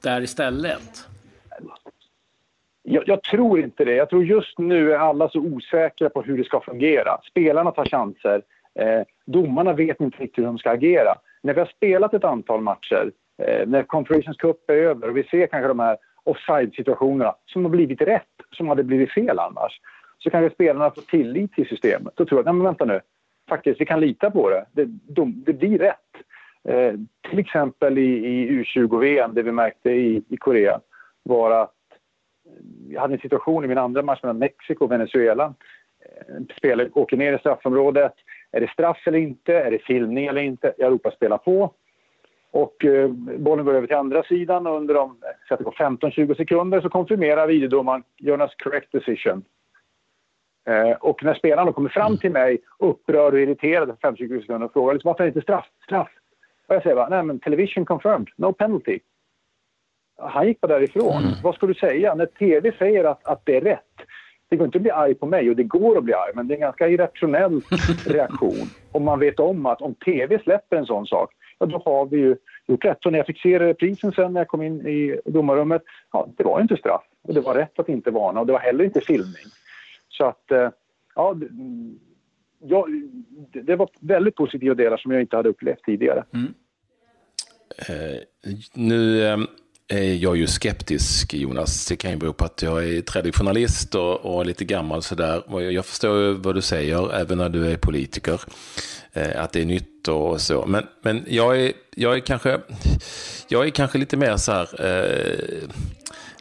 där 0.04 0.20
istället. 0.20 1.08
Jag, 2.82 3.02
jag, 3.06 3.23
tror 3.23 3.61
inte 3.61 3.84
det. 3.84 3.94
Jag 3.94 4.11
tror 4.11 4.25
just 4.25 4.58
nu 4.58 4.92
är 4.92 4.99
alla 4.99 5.28
så 5.28 5.38
osäkra 5.38 6.11
på 6.11 6.23
hur 6.23 6.38
det 6.38 6.44
ska 6.44 6.61
fungera. 6.61 7.20
Spelarna 7.30 7.70
tar 7.70 7.84
chanser. 7.84 8.42
Eh, 8.75 9.02
domarna 9.25 9.73
vet 9.73 10.00
inte 10.00 10.23
riktigt 10.23 10.38
hur 10.38 10.46
de 10.46 10.58
ska 10.58 10.70
agera. 10.70 11.14
När 11.42 11.54
vi 11.54 11.61
har 11.61 11.66
spelat 11.76 12.14
ett 12.14 12.25
antal 12.25 12.61
matcher 12.61 13.12
eh, 13.38 13.66
när 13.66 13.82
Confederations 13.82 14.37
Cup 14.37 14.70
är 14.70 14.75
över 14.75 15.08
och 15.08 15.16
vi 15.16 15.25
ser 15.25 15.46
kanske 15.46 15.68
de 15.68 15.80
här 15.80 15.96
offside-situationerna 16.25 17.34
som 17.46 17.64
har 17.64 17.70
blivit 17.70 18.00
rätt, 18.00 18.34
som 18.50 18.68
hade 18.68 18.82
blivit 18.82 19.12
fel 19.12 19.38
annars, 19.38 19.80
så 20.18 20.30
kanske 20.30 20.54
spelarna 20.54 20.90
får 20.90 21.02
tillit 21.02 21.52
till 21.52 21.68
systemet 21.68 22.12
Då 22.16 22.25
tror 22.25 22.38
jag 22.38 22.40
att 22.40 22.46
nej 22.46 22.54
men 22.54 22.64
vänta 22.64 22.84
nu, 22.84 23.00
faktiskt 23.49 23.80
vi 23.80 23.87
kan 23.87 24.00
lita 24.00 24.30
på 24.30 24.50
det, 24.50 24.66
det, 24.73 24.84
de, 25.08 25.42
det 25.46 25.52
blir 25.52 25.78
rätt. 25.78 25.99
Eh, 26.68 26.94
till 27.30 27.38
exempel 27.38 27.99
i, 27.99 28.26
i 28.26 28.62
U20-VM, 28.62 29.35
det 29.35 29.42
vi 29.42 29.52
märkte 29.52 29.90
i, 29.90 30.23
i 30.28 30.37
Korea, 30.37 30.80
var 31.23 31.50
att 31.50 31.75
eh, 32.47 32.92
jag 32.92 33.00
hade 33.00 33.14
en 33.14 33.21
situation 33.21 33.64
i 33.64 33.68
min 33.68 33.78
andra 33.78 34.02
match 34.02 34.23
mellan 34.23 34.38
Mexiko 34.38 34.85
och 34.85 34.92
Venezuela. 34.92 35.54
Eh, 36.04 36.37
en 36.37 36.49
spelare 36.59 36.90
åker 36.94 37.16
ner 37.16 37.33
i 37.33 37.38
straffområdet. 37.38 38.14
Är 38.52 38.61
det 38.61 38.71
straff 38.71 39.06
eller 39.06 39.18
inte? 39.18 39.54
Är 39.54 39.71
det 39.71 39.78
filmning 39.78 40.26
eller 40.26 40.42
inte? 40.42 40.75
Jag 40.78 40.92
ropar 40.92 41.11
spela 41.11 41.38
på. 41.38 41.75
Och 42.50 42.84
eh, 42.84 43.08
bollen 43.38 43.65
går 43.65 43.75
över 43.75 43.86
till 43.86 43.97
andra 43.97 44.23
sidan 44.23 44.67
och 44.67 44.76
under 44.76 44.95
de 44.95 45.17
15-20 45.50 46.36
sekunder 46.36 46.80
så 46.80 46.88
konfirmerar 46.88 47.47
videodomaren 47.47 48.02
Jonas 48.17 48.54
correct 48.54 48.93
decision. 48.93 49.45
Eh, 50.67 50.93
och 50.93 51.25
när 51.25 51.34
spelaren 51.34 51.73
kommer 51.73 51.88
fram 51.88 52.19
till 52.19 52.32
mig 52.32 52.58
upprörd 52.78 53.34
och 53.34 53.41
irriterad 53.41 53.97
för 54.00 54.10
15-20 54.10 54.41
sekunder 54.41 54.67
och 54.67 54.73
frågar 54.73 54.95
liksom, 54.95 55.08
varför 55.08 55.25
är 55.25 55.26
det 55.26 55.30
inte 55.30 55.41
straff? 55.41 55.67
Straff? 55.84 56.08
Och 56.66 56.74
jag 56.74 56.82
säger 56.82 56.96
bara, 56.96 57.08
nej 57.08 57.22
men 57.22 57.40
television 57.40 57.84
confirmed, 57.84 58.28
no 58.36 58.52
penalty. 58.52 58.98
Han 60.18 60.46
gick 60.46 60.60
bara 60.60 60.72
därifrån. 60.72 61.22
Mm. 61.22 61.34
Vad 61.42 61.54
ska 61.54 61.66
du 61.66 61.74
säga? 61.74 62.14
När 62.14 62.26
TV 62.26 62.72
säger 62.78 63.04
att, 63.04 63.26
att 63.26 63.40
det 63.46 63.56
är 63.56 63.60
rätt, 63.60 63.94
det 64.48 64.56
går 64.56 64.64
inte 64.64 64.78
att 64.78 64.82
bli 64.82 64.90
arg 64.90 65.14
på 65.14 65.26
mig 65.26 65.50
och 65.50 65.56
det 65.56 65.62
går 65.62 65.98
att 65.98 66.04
bli 66.04 66.14
arg, 66.14 66.32
men 66.34 66.48
det 66.48 66.54
är 66.54 66.56
en 66.56 66.60
ganska 66.60 66.88
irrationell 66.88 67.60
reaktion. 68.06 68.66
Om 68.92 69.04
man 69.04 69.20
vet 69.20 69.40
om 69.40 69.66
att 69.66 69.82
om 69.82 69.94
TV 69.94 70.38
släpper 70.38 70.76
en 70.76 70.86
sån 70.86 71.06
sak, 71.06 71.32
ja, 71.58 71.66
då 71.66 71.82
har 71.84 72.06
vi 72.06 72.16
ju 72.16 72.36
gjort 72.66 72.84
rätt. 72.84 73.06
Och 73.06 73.12
när 73.12 73.18
jag 73.18 73.26
fick 73.26 73.40
se 73.40 73.58
reprisen 73.58 74.12
sen 74.12 74.32
när 74.32 74.40
jag 74.40 74.48
kom 74.48 74.62
in 74.62 74.86
i 74.86 75.20
domarrummet, 75.24 75.82
ja, 76.12 76.28
det 76.36 76.44
var 76.44 76.60
inte 76.60 76.76
straff. 76.76 77.02
Och 77.22 77.34
det 77.34 77.40
var 77.40 77.54
rätt 77.54 77.78
att 77.78 77.88
inte 77.88 78.10
varna 78.10 78.40
och 78.40 78.46
det 78.46 78.52
var 78.52 78.60
heller 78.60 78.84
inte 78.84 79.00
filmning. 79.00 79.46
Så 80.08 80.24
att, 80.24 80.50
eh, 80.50 80.68
ja, 81.14 81.34
jag, 82.68 82.88
det 83.52 83.76
var 83.76 83.88
väldigt 84.00 84.34
positiva 84.34 84.74
delar 84.74 84.96
som 84.96 85.12
jag 85.12 85.20
inte 85.20 85.36
hade 85.36 85.48
upplevt 85.48 85.84
tidigare. 85.84 86.24
Mm. 86.34 86.54
Eh, 87.88 88.20
nu 88.74 89.24
eh, 89.24 89.38
är 89.88 90.14
jag 90.14 90.36
ju 90.36 90.46
skeptisk, 90.46 91.34
Jonas. 91.34 91.88
Det 91.88 91.96
kan 91.96 92.10
ju 92.10 92.16
bero 92.16 92.32
på 92.32 92.44
att 92.44 92.62
jag 92.62 92.88
är 92.88 93.00
traditionalist 93.00 93.94
och, 93.94 94.20
och 94.20 94.46
lite 94.46 94.64
gammal 94.64 95.02
sådär. 95.02 95.60
Jag 95.60 95.86
förstår 95.86 96.32
vad 96.32 96.54
du 96.54 96.62
säger, 96.62 97.14
även 97.14 97.38
när 97.38 97.48
du 97.48 97.66
är 97.66 97.76
politiker. 97.76 98.40
Eh, 99.12 99.42
att 99.42 99.52
det 99.52 99.60
är 99.60 99.66
nytt 99.66 100.08
och 100.08 100.40
så. 100.40 100.66
Men, 100.66 100.86
men 101.02 101.24
jag, 101.26 101.60
är, 101.60 101.72
jag, 101.94 102.16
är 102.16 102.20
kanske, 102.20 102.60
jag 103.48 103.66
är 103.66 103.70
kanske 103.70 103.98
lite 103.98 104.16
mer 104.16 104.36
så 104.36 104.52
här 104.52 104.68
eh, 104.86 105.68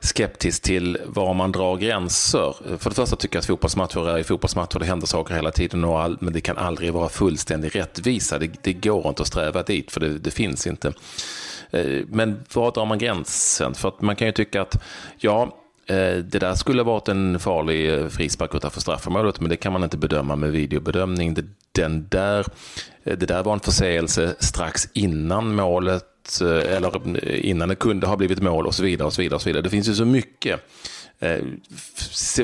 skeptisk 0.03 0.61
till 0.61 0.97
var 1.05 1.33
man 1.33 1.51
drar 1.51 1.77
gränser. 1.77 2.77
För 2.77 2.89
det 2.89 2.95
första 2.95 3.15
tycker 3.15 3.35
jag 3.35 3.39
att 3.39 3.45
fotbollsmatcher 3.45 4.17
är 4.17 4.23
fotbollsmatcher, 4.23 4.79
det 4.79 4.85
händer 4.85 5.07
saker 5.07 5.35
hela 5.35 5.51
tiden, 5.51 5.83
och 5.83 6.01
all, 6.01 6.17
men 6.21 6.33
det 6.33 6.41
kan 6.41 6.57
aldrig 6.57 6.93
vara 6.93 7.09
fullständig 7.09 7.75
rättvisa. 7.75 8.39
Det, 8.39 8.63
det 8.63 8.73
går 8.73 9.07
inte 9.07 9.21
att 9.21 9.27
sträva 9.27 9.63
dit, 9.63 9.91
för 9.91 9.99
det, 9.99 10.19
det 10.19 10.31
finns 10.31 10.67
inte. 10.67 10.93
Eh, 11.71 12.01
men 12.07 12.39
var 12.53 12.71
drar 12.71 12.85
man 12.85 12.97
gränsen? 12.97 13.73
För 13.73 13.89
att 13.89 14.01
man 14.01 14.15
kan 14.15 14.27
ju 14.27 14.31
tycka 14.31 14.61
att, 14.61 14.83
ja, 15.17 15.41
eh, 15.87 16.15
det 16.15 16.39
där 16.39 16.55
skulle 16.55 16.83
varit 16.83 17.07
en 17.07 17.39
farlig 17.39 17.93
eh, 17.93 18.07
frispark 18.07 18.55
utanför 18.55 18.81
straffområdet, 18.81 19.39
men 19.39 19.49
det 19.49 19.55
kan 19.55 19.73
man 19.73 19.83
inte 19.83 19.97
bedöma 19.97 20.35
med 20.35 20.51
videobedömning. 20.51 21.37
Den 21.71 22.07
där, 22.09 22.45
det 23.03 23.15
där 23.15 23.43
var 23.43 23.53
en 23.53 23.59
förseelse 23.59 24.35
strax 24.39 24.89
innan 24.93 25.55
målet, 25.55 26.03
Eh, 26.41 26.75
eller 26.75 27.25
innan 27.45 27.69
det 27.69 27.75
kunde 27.75 28.07
ha 28.07 28.17
blivit 28.17 28.41
mål 28.41 28.67
och 28.67 28.73
så 28.73 28.83
vidare. 28.83 29.05
och 29.05 29.13
så 29.13 29.21
vidare, 29.21 29.35
och 29.35 29.41
så 29.41 29.49
vidare. 29.49 29.63
Det 29.63 29.69
finns 29.69 29.89
ju 29.89 29.93
så 29.93 30.05
mycket. 30.05 30.59
Eh, 31.19 31.43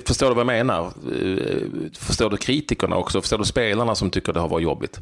förstår 0.07 0.27
du 0.27 0.35
vad 0.35 0.39
jag 0.39 0.45
menar? 0.45 0.85
Eh, 0.85 1.91
förstår 2.07 2.29
du 2.29 2.37
kritikerna 2.37 2.95
också? 2.97 3.21
Förstår 3.21 3.37
du 3.37 3.45
spelarna 3.45 3.95
som 3.95 4.09
tycker 4.09 4.33
det 4.33 4.39
har 4.39 4.49
varit 4.49 4.63
jobbigt? 4.63 4.99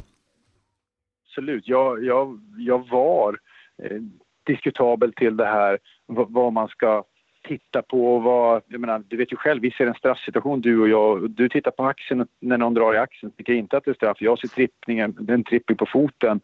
Absolut. 1.28 1.68
Jag, 1.68 2.04
jag, 2.06 2.40
jag 2.58 2.90
var 2.90 3.40
eh, 3.84 4.02
diskutabel 4.46 5.14
till 5.14 5.38
det 5.38 5.46
här, 5.46 5.80
vad 6.08 6.54
man 6.54 6.68
ska 6.68 7.04
titta 7.48 7.82
på 7.82 8.20
vad, 8.20 8.62
jag 8.68 8.82
menar, 8.82 9.04
du 9.08 9.18
vet 9.18 9.32
ju 9.32 9.36
själv, 9.36 9.62
vi 9.62 9.72
ser 9.72 9.88
en 9.88 9.94
straffsituation 9.94 10.62
du 10.62 10.80
och 10.80 10.90
jag. 10.90 11.32
Du 11.32 11.50
tittar 11.50 11.72
på 11.72 11.86
axeln 11.86 12.28
när 12.42 12.58
någon 12.58 12.74
drar 12.74 12.94
i 12.94 12.98
axeln, 12.98 13.32
tycker 13.32 13.54
inte 13.54 13.78
att 13.78 13.86
det 13.86 13.92
är 13.92 13.96
straff. 13.96 14.18
Jag 14.20 14.40
ser 14.40 14.48
trippningen, 14.48 15.16
den 15.20 15.44
tripping 15.44 15.78
på 15.78 15.86
foten. 15.86 16.42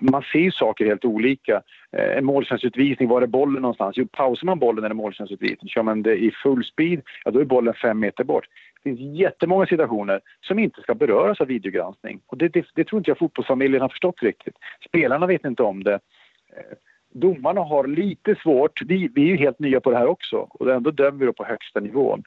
Man 0.00 0.22
ser 0.32 0.38
ju 0.38 0.50
saker 0.50 0.86
helt 0.86 1.04
olika. 1.04 1.62
Eh, 1.92 2.18
en 2.18 2.24
måltjänstutvisning, 2.24 3.08
var 3.08 3.22
är 3.22 3.26
bollen 3.26 3.62
någonstans? 3.62 3.96
Jo, 3.96 4.06
pausar 4.06 4.46
man 4.46 4.58
bollen 4.58 4.82
när 4.82 4.88
det 4.88 4.92
är 4.92 4.94
måltjänstutvisning, 4.94 5.68
kör 5.68 5.82
man 5.82 6.02
det 6.02 6.16
i 6.16 6.30
full 6.42 6.64
speed, 6.64 7.02
ja 7.24 7.30
då 7.30 7.40
är 7.40 7.44
bollen 7.44 7.74
fem 7.74 8.00
meter 8.00 8.24
bort. 8.24 8.44
Det 8.74 8.90
finns 8.90 9.18
jättemånga 9.18 9.66
situationer 9.66 10.20
som 10.40 10.58
inte 10.58 10.80
ska 10.80 10.94
beröras 10.94 11.40
av 11.40 11.46
videogranskning. 11.46 12.20
Och 12.26 12.38
det, 12.38 12.48
det, 12.48 12.66
det 12.74 12.84
tror 12.84 13.00
inte 13.00 13.10
jag 13.10 13.18
fotbollsfamiljen 13.18 13.82
har 13.82 13.88
förstått 13.88 14.22
riktigt. 14.22 14.54
Spelarna 14.88 15.26
vet 15.26 15.44
inte 15.44 15.62
om 15.62 15.84
det 15.84 15.94
eh, 15.94 16.76
domarna 17.14 17.60
har 17.60 17.86
lite 17.86 18.34
svårt, 18.34 18.82
vi, 18.86 19.08
vi 19.14 19.22
är 19.22 19.26
ju 19.26 19.36
helt 19.36 19.58
nya 19.58 19.80
på 19.80 19.90
det 19.90 19.96
här 19.96 20.06
också 20.06 20.36
och 20.36 20.70
ändå 20.70 20.90
dömer 20.90 21.26
vi 21.26 21.32
på 21.32 21.44
högsta 21.44 21.80
nivån. 21.80 22.22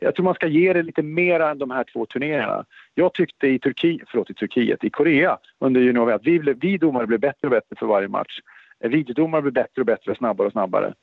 Jag 0.00 0.14
tror 0.14 0.24
man 0.24 0.34
ska 0.34 0.46
ge 0.46 0.72
det 0.72 0.82
lite 0.82 1.02
mer 1.02 1.40
än 1.40 1.58
de 1.58 1.70
här 1.70 1.84
två 1.92 2.06
turneringarna. 2.06 2.64
Jag 2.94 3.14
tyckte 3.14 3.48
i, 3.48 3.58
Turki, 3.58 4.00
förlåt, 4.08 4.30
i 4.30 4.34
Turkiet, 4.34 4.84
i 4.84 4.90
Korea 4.90 5.38
under 5.58 5.80
junior 5.80 6.12
att 6.12 6.26
vi, 6.26 6.38
vi 6.38 6.78
domare 6.78 7.06
blev 7.06 7.20
bättre 7.20 7.48
och 7.48 7.50
bättre 7.50 7.76
för 7.78 7.86
varje 7.86 8.08
match. 8.08 8.40
Eh, 8.80 8.90
videodomare 8.90 9.42
blev 9.42 9.54
bättre 9.54 9.80
och 9.82 9.86
bättre, 9.86 10.14
snabbare 10.14 10.46
och 10.46 10.52
snabbare. 10.52 10.94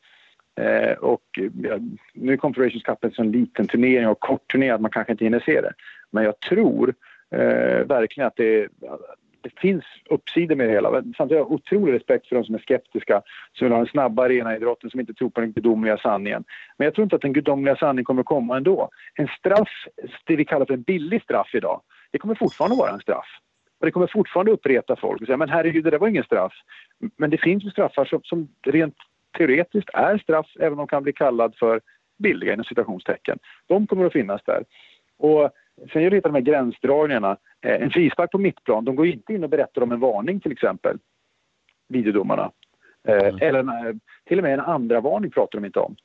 Eh, 0.60 0.98
och 0.98 1.39
ja, 1.63 1.78
nu 2.13 2.34
är 2.34 2.38
Confederations 2.38 2.84
Cup 2.84 3.04
en 3.04 3.12
sån 3.12 3.32
liten 3.32 3.68
turnering 3.68 4.08
och 4.08 4.20
kort 4.20 4.52
turnering 4.52 4.72
att 4.72 4.82
man 4.82 4.92
kanske 4.92 5.12
inte 5.12 5.24
hinner 5.24 5.39
se 5.39 5.62
det. 5.62 5.74
Men 6.12 6.24
jag 6.24 6.39
tror 6.39 6.94
eh, 7.36 7.88
verkligen 7.88 8.28
att 8.28 8.36
det, 8.36 8.68
det 9.41 9.60
finns 9.60 9.86
uppsidor 10.10 10.56
med 10.56 10.67
det 10.67 10.73
hela. 10.73 10.89
Samtidigt 10.91 11.19
har 11.19 11.36
jag 11.36 11.52
otrolig 11.52 11.93
respekt 11.93 12.28
för 12.28 12.36
de 12.36 12.45
som 12.45 12.56
är 12.56 12.60
skeptiska, 12.60 13.21
som 13.54 13.65
vill 13.65 13.71
ha 13.71 13.78
den 13.78 13.88
snabba 13.88 14.23
arenaidrotten, 14.23 14.89
som 14.89 14.99
inte 14.99 15.13
tror 15.13 15.30
på 15.30 15.41
den 15.41 15.52
gudomliga 15.52 15.97
sanningen. 15.97 16.43
Men 16.78 16.86
jag 16.86 16.93
tror 16.93 17.04
inte 17.04 17.15
att 17.15 17.21
den 17.21 17.34
gudomliga 17.34 17.75
sanningen 17.75 18.06
kommer 18.06 18.23
komma 18.23 18.58
ändå. 18.58 18.89
En 19.15 19.28
straff, 19.28 19.86
det 20.25 20.36
vi 20.36 20.45
kallar 20.45 20.65
för 20.65 20.73
en 20.73 20.82
billig 20.82 21.23
straff 21.23 21.49
idag, 21.54 21.82
det 22.12 22.17
kommer 22.17 22.36
fortfarande 22.36 22.78
vara 22.78 22.91
en 22.91 22.99
straff. 22.99 23.28
Och 23.80 23.86
det 23.86 23.91
kommer 23.91 24.08
fortfarande 24.08 24.52
uppreta 24.52 24.95
folk 24.95 25.21
och 25.21 25.28
säga 25.28 25.38
men 25.38 25.49
herregud, 25.49 25.84
det 25.84 25.89
där 25.89 25.99
var 25.99 26.08
ingen 26.08 26.23
straff. 26.23 26.54
Men 27.17 27.30
det 27.30 27.38
finns 27.38 27.63
ju 27.63 27.69
straffar 27.69 28.06
som, 28.06 28.21
som 28.23 28.47
rent 28.65 28.95
teoretiskt 29.38 29.89
är 29.93 30.17
straff, 30.17 30.47
även 30.60 30.71
om 30.71 30.78
de 30.78 30.88
kan 30.88 31.04
bli 31.04 31.13
kallad 31.13 31.56
för 31.60 31.82
billiga 32.17 32.54
inom 32.54 32.65
citationstecken. 32.65 33.39
De 33.67 33.88
kommer 33.88 34.06
att 34.06 34.13
finnas 34.13 34.41
där. 34.45 34.63
Och 35.17 35.52
sen 35.94 36.02
gäller 36.02 36.15
det 36.15 36.28
de 36.28 36.34
här 36.34 36.42
gränsdragningarna. 36.42 37.38
Eh, 37.62 37.82
en 37.82 37.92
frispark 37.92 38.32
på 38.32 38.38
mittplan, 38.38 38.86
de 38.86 38.96
går 38.96 39.08
inte 39.08 39.34
in 39.34 39.44
och 39.44 39.50
berättar 39.50 39.82
om 39.82 39.92
en 39.92 40.00
varning 40.00 40.39
till 40.39 40.52
exempel, 40.52 40.98
videodomarna. 41.88 42.52
Eh, 43.08 43.28
mm. 43.28 43.38
Eller 43.42 43.60
en, 43.60 44.00
till 44.26 44.38
och 44.38 44.44
med 44.44 44.54
en 44.54 44.60
andra 44.60 45.02
varning 45.02 45.32
pratar 45.32 45.60
de 45.60 45.65
inte 45.65 45.80
om. 45.80 45.96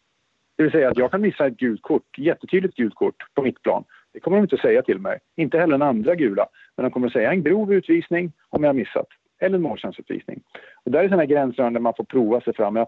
Det 0.57 0.63
vill 0.63 0.73
säga 0.73 0.91
att 0.91 0.99
jag 0.99 1.11
kan 1.11 1.21
missa 1.21 1.47
ett 1.47 1.57
gult 1.57 1.83
kort, 1.83 2.19
jättetydligt 2.19 2.77
gult 2.77 2.95
kort 2.95 3.35
på 3.35 3.43
mittplan. 3.43 3.85
Det 4.13 4.21
kommer 4.21 4.37
de 4.37 4.43
inte 4.43 4.55
att 4.55 4.61
säga 4.61 4.83
till 4.83 4.99
mig. 4.99 5.19
Inte 5.37 5.59
heller 5.59 5.75
en 5.75 5.83
andra 5.83 6.15
gula. 6.15 6.47
Men 6.77 6.85
de 6.85 6.91
kommer 6.91 7.07
att 7.07 7.13
säga 7.13 7.31
en 7.31 7.43
grov 7.43 7.73
utvisning 7.73 8.33
om 8.49 8.63
jag 8.63 8.69
har 8.69 8.75
missat. 8.75 9.07
Eller 9.41 9.57
en 9.57 9.63
måltjänstutvisning. 9.63 10.43
Och 10.85 10.91
där 10.91 11.05
är 11.05 11.09
sådana 11.09 11.25
gränser 11.25 11.71
där 11.71 11.81
man 11.81 11.95
får 11.97 12.05
prova 12.05 12.41
sig 12.41 12.55
fram. 12.55 12.77
Ja, 12.77 12.87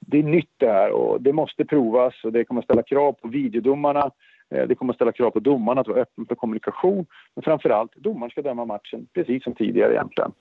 det 0.00 0.18
är 0.18 0.22
nytt 0.22 0.54
det 0.56 0.72
här 0.72 0.90
och 0.90 1.22
det 1.22 1.32
måste 1.32 1.64
provas 1.64 2.24
och 2.24 2.32
det 2.32 2.44
kommer 2.44 2.60
att 2.60 2.64
ställa 2.64 2.82
krav 2.82 3.12
på 3.12 3.28
videodomarna. 3.28 4.10
Eh, 4.54 4.66
det 4.68 4.74
kommer 4.74 4.92
att 4.92 4.96
ställa 4.96 5.12
krav 5.12 5.30
på 5.30 5.40
domarna 5.40 5.80
att 5.80 5.88
vara 5.88 6.00
öppen 6.00 6.26
för 6.26 6.34
kommunikation. 6.34 7.06
Men 7.34 7.42
framför 7.42 7.70
allt, 7.70 7.92
domaren 7.96 8.30
ska 8.30 8.42
döma 8.42 8.64
matchen 8.64 9.06
precis 9.14 9.44
som 9.44 9.54
tidigare 9.54 9.92
egentligen. 9.92 10.32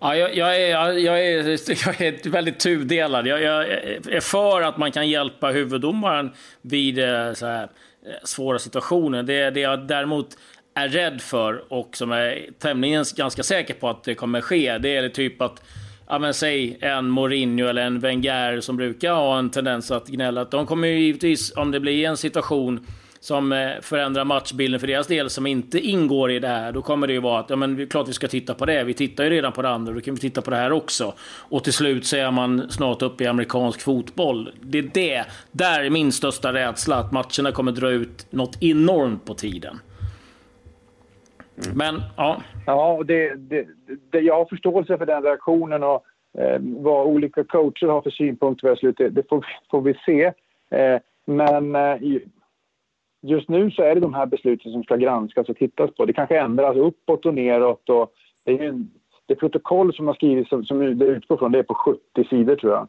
Ja, 0.00 0.16
jag, 0.16 0.36
jag, 0.36 0.62
är, 0.62 0.92
jag, 0.92 1.26
är, 1.26 1.36
jag 1.86 2.00
är 2.00 2.30
väldigt 2.30 2.60
tudelad. 2.60 3.26
Jag, 3.26 3.42
jag, 3.42 3.68
är 3.68 4.20
för 4.20 4.62
att 4.62 4.78
man 4.78 4.92
kan 4.92 5.08
hjälpa 5.08 5.48
huvuddomaren 5.50 6.30
vid 6.62 6.98
eh, 6.98 7.32
så 7.32 7.46
här, 7.46 7.62
eh, 7.62 7.68
svåra 8.24 8.58
situationer. 8.58 9.22
Det, 9.22 9.50
det 9.50 9.60
jag 9.60 9.86
däremot 9.86 10.26
är 10.74 10.88
rädd 10.88 11.20
för 11.20 11.72
och 11.72 11.96
som 11.96 12.12
är 12.12 12.46
tämligen 12.58 13.04
ganska 13.16 13.42
säker 13.42 13.74
på 13.74 13.88
att 13.88 14.04
det 14.04 14.14
kommer 14.14 14.40
ske, 14.40 14.78
det 14.78 14.96
är 14.96 15.08
typ 15.08 15.42
att 15.42 15.62
ja, 16.08 16.18
men 16.18 16.34
säg 16.34 16.78
en 16.80 17.08
Mourinho 17.08 17.66
eller 17.66 17.82
en 17.82 18.00
Wenger 18.00 18.60
som 18.60 18.76
brukar 18.76 19.12
ha 19.12 19.38
en 19.38 19.50
tendens 19.50 19.90
att 19.90 20.08
gnälla. 20.08 20.40
Att 20.40 20.50
de 20.50 20.66
kommer 20.66 20.88
ju 20.88 20.98
givetvis, 20.98 21.56
om 21.56 21.70
det 21.70 21.80
blir 21.80 22.08
en 22.08 22.16
situation 22.16 22.86
som 23.20 23.52
eh, 23.52 23.70
förändrar 23.82 24.24
matchbilden 24.24 24.80
för 24.80 24.86
deras 24.86 25.06
del 25.06 25.30
som 25.30 25.46
inte 25.46 25.78
ingår 25.78 26.30
i 26.30 26.38
det 26.38 26.48
här. 26.48 26.72
Då 26.72 26.82
kommer 26.82 27.06
det 27.06 27.12
ju 27.12 27.20
vara 27.20 27.40
att 27.40 27.50
ja, 27.50 27.56
men 27.56 27.76
det 27.76 27.82
är 27.82 27.86
klart 27.86 28.08
vi 28.08 28.12
ska 28.12 28.28
titta 28.28 28.54
på 28.54 28.66
det. 28.66 28.84
Vi 28.84 28.94
tittar 28.94 29.24
ju 29.24 29.30
redan 29.30 29.52
på 29.52 29.62
det 29.62 29.68
andra, 29.68 29.92
då 29.92 30.00
kan 30.00 30.14
vi 30.14 30.20
titta 30.20 30.42
på 30.42 30.50
det 30.50 30.56
här 30.56 30.72
också. 30.72 31.14
Och 31.50 31.64
till 31.64 31.72
slut 31.72 32.04
så 32.06 32.16
är 32.16 32.30
man 32.30 32.70
snart 32.70 33.02
uppe 33.02 33.24
i 33.24 33.26
amerikansk 33.26 33.80
fotboll. 33.80 34.50
Det 34.60 34.78
är 34.78 34.90
det. 34.94 35.24
Där 35.52 35.84
är 35.84 35.90
min 35.90 36.12
största 36.12 36.52
rädsla, 36.52 36.96
att 36.96 37.12
matcherna 37.12 37.52
kommer 37.52 37.72
dra 37.72 37.90
ut 37.90 38.26
något 38.30 38.62
enormt 38.62 39.24
på 39.24 39.34
tiden. 39.34 39.78
Men, 41.74 42.02
ja. 42.16 42.42
Ja, 42.66 43.02
det, 43.04 43.34
det, 43.34 43.66
det, 44.10 44.20
jag 44.20 44.34
har 44.34 44.44
förståelse 44.44 44.98
för 44.98 45.06
den 45.06 45.22
reaktionen 45.22 45.82
och 45.82 46.04
eh, 46.38 46.60
vad 46.60 47.06
olika 47.06 47.44
coacher 47.44 47.86
har 47.86 48.02
för 48.02 48.10
synpunkter 48.10 48.74
på 48.74 49.02
det, 49.02 49.08
det 49.08 49.28
får, 49.28 49.46
får 49.70 49.80
vi 49.80 49.94
se. 50.06 50.24
Eh, 50.78 51.00
men 51.26 51.76
eh, 51.76 51.96
just 53.20 53.48
nu 53.48 53.70
så 53.70 53.82
är 53.82 53.94
det 53.94 54.00
de 54.00 54.14
här 54.14 54.26
besluten 54.26 54.72
som 54.72 54.82
ska 54.82 54.96
granskas 54.96 55.48
och 55.48 55.56
tittas 55.56 55.90
på. 55.94 56.04
Det 56.04 56.12
kanske 56.12 56.38
ändras 56.38 56.76
uppåt 56.76 57.26
och 57.26 57.34
neråt. 57.34 57.88
Och 57.88 58.12
det, 58.44 58.52
är 58.52 58.62
ju, 58.62 58.84
det 59.26 59.34
protokoll 59.34 59.94
som 59.94 60.06
har 60.06 60.14
skrivits, 60.14 60.48
som, 60.48 60.64
som 60.64 60.98
det 60.98 61.04
utgår 61.04 61.36
från, 61.36 61.52
det 61.52 61.58
är 61.58 61.62
på 61.62 61.74
70 61.74 62.24
sidor 62.30 62.56
tror 62.56 62.72
jag. 62.72 62.88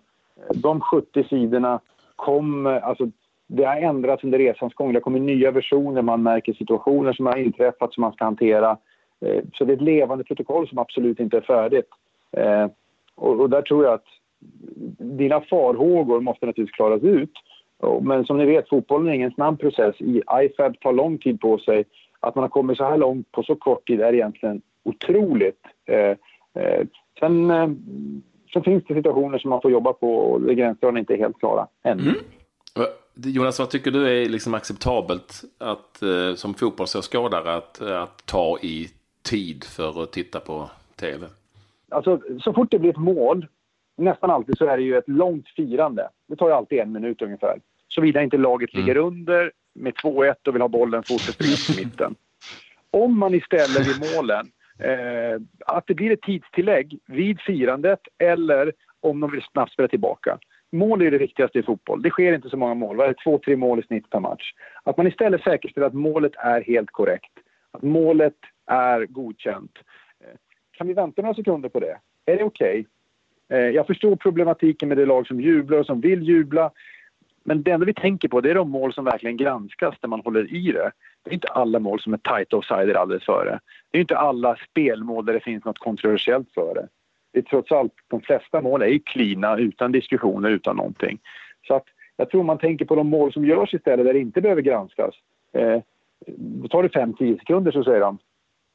De 0.55 0.81
70 0.81 1.23
sidorna 1.23 1.79
kommer, 2.15 2.79
alltså 2.79 3.11
det 3.47 3.63
har 3.63 3.75
ändrats 3.75 4.23
under 4.23 4.37
resans 4.37 4.73
gång. 4.73 4.93
Det 4.93 4.99
kommer 4.99 5.19
nya 5.19 5.51
versioner, 5.51 6.01
man 6.01 6.23
märker 6.23 6.53
situationer 6.53 7.13
som 7.13 7.25
har 7.25 7.37
inträffat 7.37 7.93
som 7.93 8.01
man 8.01 8.13
ska 8.13 8.25
hantera. 8.25 8.77
Eh, 9.25 9.43
så 9.53 9.65
det 9.65 9.73
är 9.73 9.75
ett 9.75 9.81
levande 9.81 10.23
protokoll 10.23 10.67
som 10.67 10.77
absolut 10.77 11.19
inte 11.19 11.37
är 11.37 11.41
färdigt. 11.41 11.89
Eh, 12.31 12.67
och 13.15 13.49
där 13.49 13.61
tror 13.61 13.85
jag 13.85 13.93
att 13.93 14.05
dina 14.97 15.41
farhågor 15.41 16.21
måste 16.21 16.45
naturligtvis 16.45 16.75
klaras 16.75 17.03
ut. 17.03 17.31
Men 18.01 18.25
som 18.25 18.37
ni 18.37 18.45
vet, 18.45 18.69
fotbollen 18.69 19.07
är 19.07 19.13
ingen 19.13 19.31
snabb 19.31 19.59
process. 19.59 19.95
IFAB 20.43 20.79
tar 20.79 20.93
lång 20.93 21.17
tid 21.17 21.41
på 21.41 21.57
sig. 21.57 21.85
Att 22.19 22.35
man 22.35 22.41
har 22.41 22.49
kommit 22.49 22.77
så 22.77 22.83
här 22.83 22.97
långt 22.97 23.31
på 23.31 23.43
så 23.43 23.55
kort 23.55 23.87
tid 23.87 24.01
är 24.01 24.13
egentligen 24.13 24.61
otroligt. 24.83 25.61
Eh, 25.85 26.17
sen, 27.19 27.51
sen 28.53 28.63
finns 28.63 28.83
det 28.87 28.93
situationer 28.93 29.37
som 29.37 29.49
man 29.49 29.61
får 29.61 29.71
jobba 29.71 29.93
på 29.93 30.15
och 30.15 30.51
inte 30.51 31.13
är 31.13 31.17
helt 31.17 31.39
klara 31.39 31.67
ännu. 31.83 32.01
Mm. 32.01 32.15
Jonas, 33.25 33.59
vad 33.59 33.69
tycker 33.69 33.91
du 33.91 34.21
är 34.21 34.29
liksom 34.29 34.53
acceptabelt 34.53 35.41
att, 35.57 36.01
eh, 36.01 36.35
som 36.35 36.53
fotbollsåskådare 36.53 37.55
att, 37.55 37.81
att 37.81 38.25
ta 38.25 38.57
i 38.61 38.87
tid 39.29 39.63
för 39.63 40.03
att 40.03 40.11
titta 40.11 40.39
på 40.39 40.69
tv? 40.99 41.27
Alltså, 41.89 42.19
så 42.41 42.53
fort 42.53 42.71
det 42.71 42.79
blir 42.79 42.89
ett 42.89 42.97
mål, 42.97 43.47
nästan 43.97 44.29
alltid 44.29 44.57
så 44.57 44.65
är 44.65 44.77
det 44.77 44.83
ju 44.83 44.97
ett 44.97 45.09
långt 45.09 45.49
firande. 45.49 46.09
Det 46.27 46.35
tar 46.35 46.47
ju 46.47 46.53
alltid 46.53 46.79
en 46.79 46.91
minut 46.91 47.21
ungefär. 47.21 47.59
Såvida 47.89 48.23
inte 48.23 48.37
laget 48.37 48.73
mm. 48.73 48.85
ligger 48.85 48.99
under 48.99 49.51
med 49.75 49.93
2-1 49.93 50.35
och 50.47 50.55
vill 50.55 50.61
ha 50.61 50.69
bollen 50.69 51.03
fortsatt 51.03 51.41
i 51.41 51.85
mitten. 51.85 52.15
Om 52.91 53.19
man 53.19 53.33
istället 53.33 53.87
vid 53.87 54.15
målen, 54.15 54.45
eh, 54.79 55.41
att 55.65 55.87
det 55.87 55.93
blir 55.93 56.11
ett 56.11 56.21
tidstillägg 56.21 56.99
vid 57.07 57.41
firandet 57.41 57.99
eller 58.17 58.71
om 58.99 59.19
de 59.19 59.31
vill 59.31 59.41
snabbt 59.41 59.71
spela 59.71 59.87
tillbaka 59.87 60.39
mål 60.71 61.01
är 61.01 61.11
det 61.11 61.17
viktigaste 61.17 61.59
i 61.59 61.63
fotboll. 61.63 62.01
Det 62.01 62.09
sker 62.09 62.33
inte 62.33 62.49
så 62.49 62.57
många 62.57 62.73
mål. 62.73 62.97
Det 62.97 63.05
är 63.05 63.15
två, 63.23 63.37
tre 63.37 63.55
mål 63.55 63.79
i 63.79 63.83
snitt 63.83 64.09
per 64.09 64.19
match. 64.19 64.53
Att 64.83 64.97
man 64.97 65.07
istället 65.07 65.43
säkerställer 65.43 65.87
att 65.87 65.93
målet 65.93 66.31
är 66.35 66.61
helt 66.61 66.91
korrekt. 66.91 67.31
Att 67.71 67.81
målet 67.81 68.35
är 68.65 69.05
godkänt. 69.05 69.71
Eh, 70.23 70.37
kan 70.71 70.87
vi 70.87 70.93
vänta 70.93 71.21
några 71.21 71.35
sekunder 71.35 71.69
på 71.69 71.79
det? 71.79 71.97
Är 72.25 72.37
det 72.37 72.43
okej? 72.43 72.85
Okay? 73.49 73.59
Eh, 73.59 73.69
jag 73.69 73.87
förstår 73.87 74.15
problematiken 74.15 74.89
med 74.89 74.97
det 74.97 75.05
lag 75.05 75.27
som 75.27 75.41
jublar 75.41 75.77
och 75.77 75.85
som 75.85 76.01
vill 76.01 76.23
jubla. 76.23 76.71
Men 77.43 77.63
det 77.63 77.71
enda 77.71 77.85
vi 77.85 77.93
tänker 77.93 78.27
på 78.27 78.41
det 78.41 78.49
är 78.49 78.55
de 78.55 78.69
mål 78.69 78.93
som 78.93 79.05
verkligen 79.05 79.37
granskas 79.37 79.95
där 80.01 80.07
man 80.07 80.21
håller 80.21 80.53
i 80.53 80.71
det. 80.71 80.91
Det 81.23 81.29
är 81.29 81.33
inte 81.33 81.47
alla 81.47 81.79
mål 81.79 82.01
som 82.01 82.13
är 82.13 82.17
tight 82.17 82.53
offside 82.53 82.95
alldeles 82.95 83.25
före. 83.25 83.59
Det 83.91 83.97
är 83.97 84.01
inte 84.01 84.17
alla 84.17 84.55
spelmål 84.69 85.25
där 85.25 85.33
det 85.33 85.39
finns 85.39 85.65
något 85.65 85.79
kontroversiellt 85.79 86.53
före 86.53 86.87
det 87.33 87.39
är 87.39 87.43
trots 87.43 87.71
allt, 87.71 87.93
de 88.07 88.21
flesta 88.21 88.61
mål 88.61 88.81
är 88.81 88.87
ju 88.87 88.99
klina 88.99 89.57
utan 89.57 89.91
diskussioner, 89.91 90.49
utan 90.49 90.75
någonting. 90.75 91.19
Så 91.67 91.73
att 91.75 91.85
jag 92.17 92.29
tror 92.29 92.43
man 92.43 92.57
tänker 92.57 92.85
på 92.85 92.95
de 92.95 93.07
mål 93.07 93.33
som 93.33 93.45
görs 93.45 93.73
istället 93.73 94.05
där 94.05 94.13
det 94.13 94.19
inte 94.19 94.41
behöver 94.41 94.61
granskas. 94.61 95.15
Eh, 95.53 95.81
då 96.27 96.67
tar 96.67 96.83
det 96.83 96.89
5-10 96.89 97.39
sekunder 97.39 97.71
så 97.71 97.83
säger 97.83 97.99
de 97.99 98.17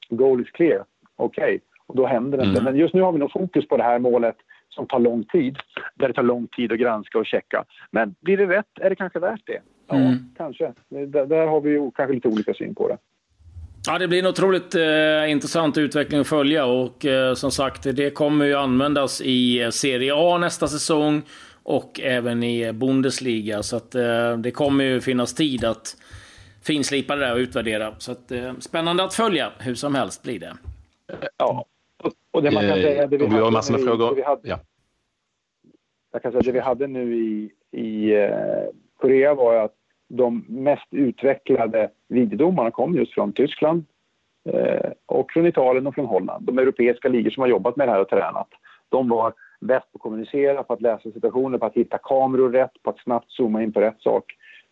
“Goal 0.08 0.40
is 0.40 0.50
clear”. 0.50 0.84
Okej, 1.16 1.44
okay. 1.44 1.60
och 1.86 1.96
då 1.96 2.06
händer 2.06 2.38
det 2.38 2.44
inte. 2.44 2.60
Mm. 2.60 2.72
Men 2.72 2.80
just 2.80 2.94
nu 2.94 3.02
har 3.02 3.12
vi 3.12 3.18
nog 3.18 3.32
fokus 3.32 3.68
på 3.68 3.76
det 3.76 3.82
här 3.82 3.98
målet 3.98 4.36
som 4.74 4.86
tar 4.86 4.98
lång 4.98 5.24
tid. 5.24 5.58
Där 5.94 6.08
det 6.08 6.14
tar 6.14 6.22
lång 6.22 6.46
tid 6.46 6.72
att 6.72 6.78
granska 6.78 7.18
och 7.18 7.26
checka. 7.26 7.64
Men 7.90 8.14
blir 8.20 8.36
det 8.36 8.46
rätt 8.46 8.78
är 8.80 8.90
det 8.90 8.96
kanske 8.96 9.18
värt 9.18 9.42
det. 9.46 9.60
Ja, 9.88 9.96
mm. 9.96 10.34
kanske. 10.36 10.72
Där, 10.88 11.26
där 11.26 11.46
har 11.46 11.60
vi 11.60 11.70
ju 11.70 11.90
kanske 11.90 12.14
lite 12.14 12.28
olika 12.28 12.54
syn 12.54 12.74
på 12.74 12.88
det. 12.88 12.98
Ja, 13.86 13.98
det 13.98 14.08
blir 14.08 14.18
en 14.18 14.26
otroligt 14.26 14.74
eh, 14.74 15.30
intressant 15.30 15.78
utveckling 15.78 16.20
att 16.20 16.26
följa 16.26 16.66
och 16.66 17.04
eh, 17.04 17.34
som 17.34 17.50
sagt, 17.50 17.82
det 17.82 18.10
kommer 18.10 18.44
ju 18.44 18.54
användas 18.54 19.20
i 19.20 19.62
eh, 19.62 19.70
Serie 19.70 20.12
A 20.14 20.38
nästa 20.38 20.68
säsong 20.68 21.22
och 21.62 22.00
även 22.00 22.42
i 22.42 22.72
Bundesliga. 22.72 23.62
Så 23.62 23.76
att 23.76 23.94
eh, 23.94 24.36
det 24.38 24.50
kommer 24.50 24.84
ju 24.84 25.00
finnas 25.00 25.34
tid 25.34 25.64
att 25.64 25.96
finslipa 26.62 27.16
det 27.16 27.26
där 27.26 27.32
och 27.32 27.38
utvärdera. 27.38 27.94
Så 27.98 28.12
att, 28.12 28.32
eh, 28.32 28.52
spännande 28.60 29.04
att 29.04 29.14
följa, 29.14 29.52
hur 29.58 29.74
som 29.74 29.94
helst 29.94 30.22
blir 30.22 30.40
det. 30.40 30.52
Ja, 31.36 31.64
och 32.30 32.42
det 32.42 32.50
man 32.50 32.62
kan 32.62 32.74
säga... 32.74 33.06
Det 33.06 33.16
vi, 33.16 33.26
vi 33.26 33.38
har 33.38 33.50
massor 33.50 33.72
med 33.72 33.82
frågor. 33.82 34.22
hade, 34.22 34.48
ja. 34.48 34.58
Jag 36.12 36.22
kan 36.22 36.32
säga 36.32 36.42
det 36.42 36.52
vi 36.52 36.60
hade 36.60 36.86
nu 36.86 37.16
i, 37.16 37.50
i 37.70 38.14
eh, 38.14 38.30
Korea 38.96 39.34
var 39.34 39.54
att 39.54 39.74
de 40.08 40.44
mest 40.48 40.86
utvecklade 40.90 41.90
videodomarna 42.08 42.70
kom 42.70 42.94
just 42.94 43.14
från 43.14 43.32
Tyskland 43.32 43.84
eh, 44.48 44.90
och 45.06 45.32
från 45.32 45.46
Italien 45.46 45.86
och 45.86 45.94
från 45.94 46.06
Holland. 46.06 46.46
De 46.46 46.58
europeiska 46.58 47.08
ligor 47.08 47.30
som 47.30 47.40
har 47.40 47.48
jobbat 47.48 47.76
med 47.76 47.88
det 47.88 47.92
här 47.92 48.00
och 48.00 48.08
tränat. 48.08 48.48
De 48.88 49.08
var 49.08 49.32
bäst 49.60 49.92
på 49.92 49.96
att 49.96 50.02
kommunicera, 50.02 50.62
på 50.62 50.72
att 50.72 50.82
läsa 50.82 51.10
situationer, 51.10 51.58
på 51.58 51.66
att 51.66 51.74
hitta 51.74 51.98
kameror 51.98 52.50
rätt, 52.50 52.82
på 52.82 52.90
att 52.90 52.98
snabbt 52.98 53.30
zooma 53.30 53.62
in 53.62 53.72
på 53.72 53.80
rätt 53.80 54.00
sak. 54.00 54.24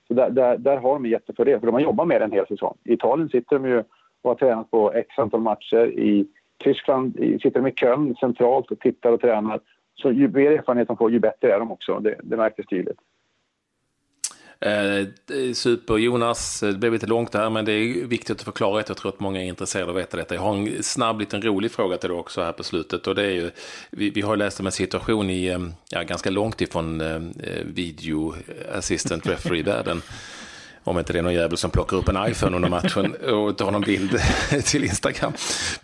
Så 0.09 0.15
där, 0.15 0.31
där, 0.31 0.59
där 0.59 0.77
har 0.77 0.93
de 0.95 1.05
en 1.05 1.11
jättefördel, 1.11 1.61
för 1.61 1.67
de 1.67 1.75
har 1.75 1.81
jobbat 1.81 2.09
med 2.09 2.21
det 2.21 2.25
en 2.25 2.33
hel 2.33 2.47
säsong. 2.47 2.77
I 2.85 2.93
Italien 2.93 3.29
sitter 3.29 3.59
de 3.59 3.69
ju 3.69 3.79
och 4.23 4.31
har 4.31 4.35
tränat 4.35 4.71
på 4.71 4.93
x 4.93 5.19
antal 5.19 5.41
matcher. 5.41 5.87
I 5.87 6.27
Tyskland 6.63 7.15
sitter 7.15 7.61
de 7.61 7.67
i 7.67 7.73
Köln 7.73 8.15
centralt 8.15 8.71
och 8.71 8.81
tittar 8.81 9.13
och 9.13 9.21
tränar. 9.21 9.61
Så 9.95 10.13
ju 10.13 10.29
mer 10.29 10.51
erfarenhet 10.51 10.89
de 10.89 10.97
får, 10.97 11.11
ju 11.11 11.19
bättre 11.19 11.55
är 11.55 11.59
de 11.59 11.73
också. 11.73 11.99
Det, 11.99 12.17
det 12.23 12.37
märktes 12.37 12.67
tydligt. 12.67 12.99
Eh, 14.65 15.07
super 15.55 15.97
Jonas, 15.97 16.61
det 16.61 16.79
blev 16.79 16.93
lite 16.93 17.07
långt 17.07 17.35
här 17.35 17.51
men 17.51 17.65
det 17.65 17.73
är 17.73 18.07
viktigt 18.07 18.37
att 18.37 18.43
förklara 18.43 18.81
att 18.81 18.89
Jag 18.89 18.99
tror 18.99 19.13
att 19.13 19.21
många 19.21 19.43
är 19.43 19.47
intresserade 19.47 19.91
av 19.91 19.97
att 19.97 20.03
veta 20.03 20.17
detta. 20.17 20.35
Jag 20.35 20.43
har 20.43 20.57
en 20.57 20.83
snabb 20.83 21.21
liten 21.21 21.43
rolig 21.43 21.71
fråga 21.71 21.97
till 21.97 22.11
dig 22.11 22.19
också 22.19 22.43
här 22.43 22.53
på 22.53 22.65
slutet. 22.65 23.07
Och 23.07 23.15
det 23.15 23.23
är 23.23 23.31
ju, 23.31 23.51
vi, 23.91 24.11
vi 24.11 24.21
har 24.21 24.37
läst 24.37 24.61
om 24.61 24.67
en 24.67 24.73
situation 24.73 25.31
i, 25.31 25.47
eh, 25.47 25.59
ja, 25.91 26.03
ganska 26.03 26.31
långt 26.31 26.61
ifrån 26.61 27.01
eh, 27.01 27.17
eh 27.17 27.65
video 27.65 28.35
assistant 28.75 29.27
referee-världen. 29.27 30.03
Om 30.85 30.99
inte 30.99 31.13
det 31.13 31.19
är 31.19 31.23
någon 31.23 31.35
jävel 31.35 31.57
som 31.57 31.71
plockar 31.71 31.97
upp 31.97 32.09
en 32.09 32.31
iPhone 32.31 32.57
under 32.57 32.69
matchen 32.69 33.15
och 33.35 33.59
tar 33.59 33.71
någon 33.71 33.83
bild 33.83 34.21
till 34.65 34.85
Instagram. 34.85 35.33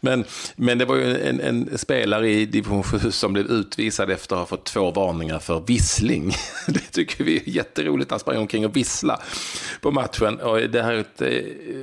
Men, 0.01 0.25
men 0.57 0.79
det 0.79 0.85
var 0.85 0.97
ju 0.97 1.29
en, 1.29 1.41
en 1.41 1.79
spelare 1.79 2.31
i 2.31 2.47
division 2.47 2.83
7 2.83 3.11
som 3.11 3.33
blev 3.33 3.47
utvisad 3.47 4.11
efter 4.11 4.37
att 4.37 4.41
ha 4.41 4.47
fått 4.47 4.65
två 4.65 4.91
varningar 4.91 5.39
för 5.39 5.61
vissling. 5.61 6.33
Det 6.67 6.93
tycker 6.93 7.25
vi 7.25 7.37
är 7.37 7.49
jätteroligt, 7.49 8.11
han 8.11 8.21
sprang 8.21 8.39
omkring 8.39 8.67
och 8.67 8.77
vissla 8.77 9.21
på 9.81 9.91
matchen. 9.91 10.41
Och 10.41 10.61
det 10.61 10.83
här 10.83 10.93
är 10.93 10.99
ett, 10.99 11.23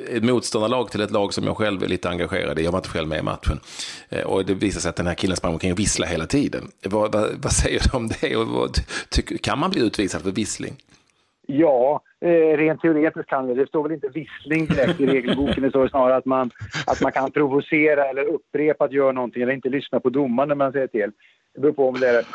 ett 0.09 0.23
motståndarlag 0.23 0.91
till 0.91 1.01
ett 1.01 1.11
lag 1.11 1.33
som 1.33 1.43
jag 1.43 1.57
själv 1.57 1.83
är 1.83 1.87
lite 1.87 2.09
engagerad 2.09 2.59
i. 2.59 2.63
Jag 2.63 2.71
var 2.71 2.79
inte 2.79 2.89
själv 2.89 3.07
med 3.07 3.19
i 3.19 3.23
matchen. 3.23 3.59
Eh, 4.09 4.21
och 4.21 4.45
det 4.45 4.53
visade 4.53 4.81
sig 4.81 4.89
att 4.89 4.95
den 4.95 5.07
här 5.07 5.15
killen 5.15 5.37
sprang 5.37 5.53
omkring 5.53 5.71
och 5.71 5.79
visslade 5.79 6.11
hela 6.11 6.25
tiden. 6.25 6.71
Vad, 6.83 7.11
vad, 7.11 7.29
vad 7.41 7.51
säger 7.51 7.81
du 7.83 7.97
om 7.97 8.11
det? 8.21 8.35
Och 8.35 8.47
vad, 8.47 8.79
tyck, 9.09 9.41
kan 9.41 9.59
man 9.59 9.71
bli 9.71 9.81
utvisad 9.81 10.21
för 10.21 10.31
vissling? 10.31 10.75
Ja, 11.47 12.01
eh, 12.21 12.57
rent 12.57 12.81
teoretiskt 12.81 13.29
kan 13.29 13.47
det. 13.47 13.53
Det 13.53 13.67
står 13.67 13.83
väl 13.83 13.91
inte 13.91 14.07
vissling 14.07 14.65
direkt 14.65 15.01
i 15.01 15.05
regelboken. 15.05 15.63
Det 15.63 15.69
står 15.69 15.87
snarare 15.87 16.15
att 16.15 16.25
man, 16.25 16.51
att 16.87 17.01
man 17.01 17.11
kan 17.11 17.31
provocera 17.31 18.05
eller 18.05 18.23
upprepa 18.23 18.85
att 18.85 18.91
göra 18.91 19.11
någonting 19.11 19.43
eller 19.43 19.53
inte 19.53 19.69
lyssna 19.69 19.99
på 19.99 20.09
domaren 20.09 20.49
när 20.49 20.55
man 20.55 20.71
säger 20.71 20.87
till. 20.87 21.11
Det 21.53 21.61
beror 21.61 21.73
på 21.73 21.87
om 21.87 21.99
det 21.99 22.09
är, 22.09 22.25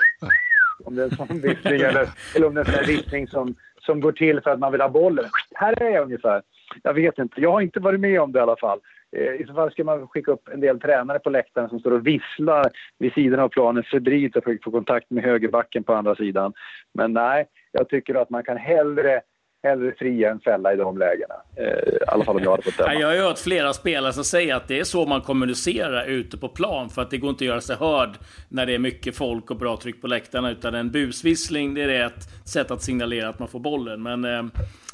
om 0.85 0.95
det 0.95 1.03
är 1.03 1.05
en 1.05 1.17
sån 1.17 1.41
vissling 1.41 1.81
eller, 1.81 2.09
eller 2.37 2.47
om 2.47 2.55
det 2.55 2.61
är 2.61 2.79
en 2.79 2.87
vissling 2.87 3.27
som, 3.27 3.55
som 3.81 4.01
går 4.01 4.13
till 4.13 4.41
för 4.41 4.51
att 4.51 4.59
man 4.59 4.73
vill 4.73 4.81
ha 4.81 4.89
bollen. 4.89 5.25
Här 5.55 5.83
är 5.83 5.91
jag 5.91 6.05
ungefär. 6.05 6.43
Jag 6.83 6.95
vet 6.95 7.19
inte. 7.19 7.41
Jag 7.41 7.53
har 7.53 7.61
inte 7.61 7.81
varit 7.81 8.01
med 8.01 8.21
om 8.21 8.33
det 8.33 8.39
i 8.39 8.43
alla 8.43 8.57
fall. 8.57 8.81
Eh, 9.17 9.35
I 9.41 9.45
så 9.47 9.55
fall 9.55 9.71
ska 9.71 9.85
man 9.85 10.09
skicka 10.09 10.33
upp 10.33 10.49
en 10.49 10.61
del 10.61 10.81
tränare 10.81 11.19
på 11.19 11.31
läktaren 11.31 11.69
som 11.69 11.81
står 11.81 11.91
och 11.91 12.07
visslar 12.07 12.71
vid 12.99 13.13
sidan 13.13 13.41
av 13.41 13.49
planen 13.49 13.83
febrilt 13.83 14.37
och 14.37 14.45
försöker 14.45 14.65
få 14.65 14.71
kontakt 14.71 15.11
med 15.11 15.25
högerbacken 15.25 15.85
på 15.85 15.95
andra 15.95 16.15
sidan. 16.15 16.53
Men 16.95 17.13
nej, 17.13 17.47
jag 17.73 17.89
tycker 17.89 18.15
att 18.15 18.31
man 18.31 18.43
kan 18.43 18.57
hellre 18.57 19.23
hellre 19.63 19.93
fria 19.99 20.31
än 20.31 20.41
fälla 20.41 20.73
i 20.73 20.77
de 20.77 20.99
lägena. 20.99 21.35
Eh, 21.57 21.65
I 21.65 21.99
alla 22.07 22.25
fall 22.25 22.37
om 22.37 22.43
jag 22.43 22.51
hade 22.51 22.63
fått 22.63 22.79
döma. 22.79 22.95
Jag 22.95 23.09
har 23.09 23.17
hört 23.17 23.39
flera 23.39 23.73
spelare 23.73 24.13
som 24.13 24.25
säger 24.25 24.55
att 24.55 24.69
det 24.69 24.81
är 24.81 24.85
så 24.85 25.07
man 25.07 25.21
kommunicerar 25.21 26.07
ute 26.07 26.39
på 26.39 26.49
plan. 26.49 26.91
För 26.91 27.03
att 27.03 27.11
det 27.11 27.19
går 27.19 27.31
inte 27.31 27.45
att 27.45 27.49
göra 27.49 27.61
sig 27.61 27.77
hörd 27.77 28.11
när 28.49 28.67
det 28.67 28.75
är 28.75 28.79
mycket 28.79 29.17
folk 29.17 29.51
och 29.51 29.57
bra 29.57 29.77
tryck 29.77 30.01
på 30.01 30.07
läktarna. 30.07 30.51
Utan 30.51 30.75
en 30.75 30.91
busvissling, 30.91 31.75
det 31.75 31.83
är 31.83 32.07
ett 32.07 32.49
sätt 32.49 32.71
att 32.71 32.83
signalera 32.83 33.29
att 33.29 33.39
man 33.39 33.49
får 33.49 33.61
bollen. 33.61 34.03
Men 34.03 34.25
eh, 34.25 34.43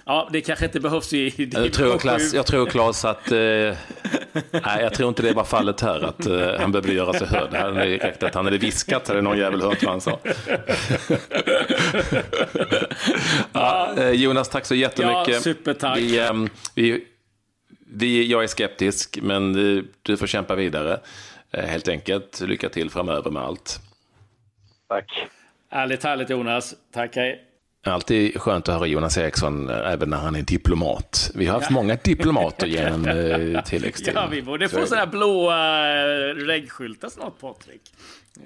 Ja, 0.08 0.28
det 0.32 0.40
kanske 0.40 0.64
inte 0.64 0.80
behövs 0.80 1.12
i... 1.12 1.18
i 1.18 1.50
jag, 1.52 1.72
tror 1.72 1.98
Klas, 1.98 2.34
jag 2.34 2.46
tror 2.46 2.66
Claes 2.66 3.04
att... 3.04 3.32
Eh, 3.32 3.38
nej, 4.50 4.80
jag 4.80 4.94
tror 4.94 5.08
inte 5.08 5.22
det 5.22 5.32
var 5.32 5.44
fallet 5.44 5.80
här, 5.80 6.00
att 6.00 6.26
eh, 6.26 6.60
han 6.60 6.72
behövde 6.72 6.92
göra 6.92 7.12
sig 7.12 7.26
hörd. 7.26 7.50
Det 7.50 7.58
hade 7.58 7.84
räckt 7.84 8.22
att 8.22 8.34
han 8.34 8.44
hade 8.44 8.58
viskat, 8.58 9.08
hade 9.08 9.22
någon 9.22 9.38
jävel 9.38 9.62
hört 9.62 9.82
vad 9.82 9.90
han 9.90 10.00
sa. 10.00 10.18
ja, 13.52 13.94
eh, 13.98 14.10
Jonas, 14.10 14.48
tack 14.48 14.66
så 14.66 14.74
jättemycket. 14.74 15.34
Ja, 15.34 15.40
supertack. 15.40 15.98
Vi, 15.98 16.18
eh, 16.18 16.32
vi, 16.74 17.04
vi, 17.86 18.26
jag 18.26 18.42
är 18.42 18.46
skeptisk, 18.46 19.18
men 19.22 19.52
du 20.02 20.16
får 20.16 20.26
kämpa 20.26 20.54
vidare. 20.54 21.00
Eh, 21.50 21.64
helt 21.64 21.88
enkelt. 21.88 22.40
Lycka 22.40 22.68
till 22.68 22.90
framöver 22.90 23.30
med 23.30 23.42
allt. 23.42 23.80
Tack. 24.88 25.26
Härligt, 25.70 26.04
härligt 26.04 26.30
Jonas. 26.30 26.74
Tack, 26.92 27.16
hej. 27.16 27.42
Alltid 27.92 28.40
skönt 28.40 28.68
att 28.68 28.74
höra 28.74 28.86
Jonas 28.86 29.18
Eriksson 29.18 29.70
eh, 29.70 29.92
även 29.92 30.10
när 30.10 30.16
han 30.16 30.36
är 30.36 30.42
diplomat. 30.42 31.30
Vi 31.34 31.46
har 31.46 31.54
haft 31.54 31.70
ja. 31.70 31.74
många 31.74 31.96
diplomater 32.04 32.66
genom 32.66 33.08
eh, 33.08 33.64
tilläggstiden. 33.64 34.22
Ja, 34.22 34.28
vi 34.30 34.42
borde 34.42 34.68
få 34.68 34.86
sådana 34.86 35.04
här 35.04 35.10
blåa 35.10 35.88
äh, 35.88 36.34
reggskyltar 36.34 37.08
snart, 37.08 37.40
Patrik. 37.40 37.80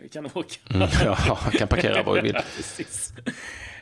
Vi 0.03 0.09
kan 0.09 0.27
åka. 0.27 0.55
Mm, 0.75 0.89
ja, 1.05 1.39
kan 1.59 1.69
parkera 1.69 2.03
var 2.03 2.15
vi 2.15 2.21
vill. 2.21 2.37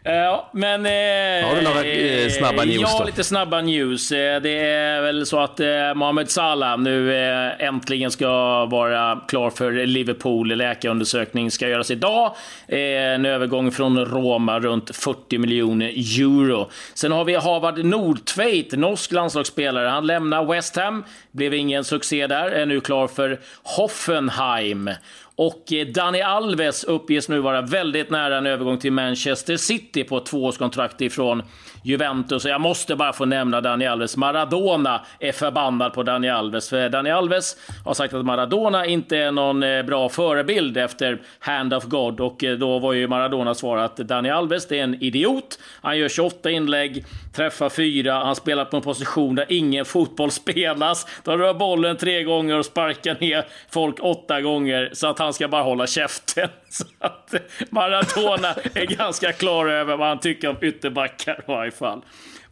Ja, 0.03 0.51
men... 0.53 0.87
Eh, 0.87 1.49
Har 1.49 1.57
du 1.57 1.63
några 1.63 1.85
eh, 1.85 2.29
snabba 2.31 2.65
news 2.65 2.81
Ja, 2.81 2.97
då? 2.99 3.05
lite 3.05 3.25
snabba 3.25 3.61
news. 3.61 4.13
Eh, 4.13 4.41
det 4.41 4.59
är 4.59 5.01
väl 5.03 5.27
så 5.27 5.41
att 5.41 5.61
eh, 5.61 5.95
Mohamed 5.95 6.31
Salah 6.31 6.79
nu 6.79 7.15
eh, 7.17 7.67
äntligen 7.67 8.11
ska 8.11 8.65
vara 8.67 9.21
klar 9.29 9.51
för 9.51 9.73
Liverpool. 9.87 10.49
Läkarundersökning 10.57 11.51
ska 11.51 11.69
göras 11.69 11.91
idag. 11.91 12.35
Eh, 12.69 12.79
en 13.15 13.27
övergång 13.27 13.71
från 13.73 14.05
Roma 14.05 14.61
runt 14.61 14.97
40 14.97 15.39
miljoner 15.39 15.87
euro. 16.21 16.71
Sen 16.95 17.13
har 17.13 17.25
vi 17.25 17.35
Havard 17.35 17.85
Nordtveit, 17.85 18.73
norsk 18.73 19.13
landslagsspelare. 19.13 19.89
Han 19.89 20.07
lämnar 20.07 20.45
West 20.45 20.77
Ham. 20.77 21.05
Blev 21.31 21.55
ingen 21.55 21.85
succé 21.85 22.27
där. 22.27 22.51
Är 22.51 22.67
nu 22.67 22.81
klar 22.81 23.09
för 23.09 23.41
Hoffenheim. 23.63 24.91
Och 25.39 25.73
eh, 25.73 25.87
Dani 25.87 26.23
Alves 26.23 26.85
uppges 26.85 27.29
nu 27.29 27.41
vara 27.41 27.63
väldigt 27.63 28.11
nära 28.11 28.39
en 28.39 28.47
övergång 28.47 28.79
till 28.79 28.93
Manchester 28.93 29.57
City 29.57 30.05
på 30.05 30.17
ett 30.17 30.27
tvåårskontrakt 30.27 31.01
ifrån 31.01 31.43
Juventus. 31.85 32.45
Jag 32.45 32.61
måste 32.61 32.97
bara 32.97 33.13
få 33.13 33.25
nämna 33.25 33.61
Dani 33.61 33.87
Alves. 33.87 34.17
Maradona 34.17 35.01
är 35.21 35.33
förbannad 35.33 35.93
på 35.93 36.03
Dani 36.03 36.29
Alves. 36.29 36.69
För 36.69 36.89
Dani 36.89 37.11
Alves 37.11 37.57
har 37.85 37.95
sagt 37.95 38.15
att 38.15 38.25
Maradona 38.25 38.87
inte 38.87 39.17
är 39.17 39.33
någon 39.33 39.63
eh, 39.63 39.83
bra 39.83 40.09
förebild 40.09 40.77
efter 40.77 41.23
Hand 41.39 41.75
of 41.75 41.85
God. 41.85 42.21
Och 42.21 42.45
eh, 42.45 42.59
då 42.59 42.79
var 42.79 42.93
ju 42.93 43.09
Maradona 43.09 43.55
svar 43.55 43.79
att 43.79 43.97
Dani 43.97 44.31
Alves 44.31 44.69
det 44.69 44.79
är 44.79 44.85
en 44.85 45.03
idiot. 45.03 45.59
Han 45.83 45.99
gör 45.99 46.09
28 46.09 46.51
inlägg, 46.51 47.05
träffar 47.37 47.69
fyra, 47.69 48.15
han 48.15 48.37
spelar 48.37 48.65
på 48.65 48.77
en 48.77 48.83
position 48.83 49.35
där 49.35 49.47
ingen 49.49 49.85
fotboll 49.85 50.31
spelas. 50.31 51.07
De 51.25 51.39
rör 51.39 51.55
bollen 51.55 51.97
tre 51.97 52.23
gånger 52.23 52.59
och 52.59 52.65
sparkar 52.65 53.17
ner 53.21 53.45
folk 53.71 53.97
åtta 54.01 54.41
gånger. 54.41 54.91
Så 54.93 55.07
att 55.07 55.19
han 55.19 55.28
ska 55.33 55.49
bara 55.49 55.63
hålla 55.63 55.87
käften. 55.87 56.49
Så 56.69 56.85
att 56.99 57.35
Maradona 57.71 58.55
är 58.75 58.97
ganska 58.97 59.33
klar 59.33 59.67
över 59.67 59.97
vad 59.97 60.09
han 60.09 60.21
tycker 60.21 60.49
om 60.49 60.57
ytterbackar 60.61 61.35
i 61.39 61.43
varje 61.47 61.71
fall. 61.71 62.03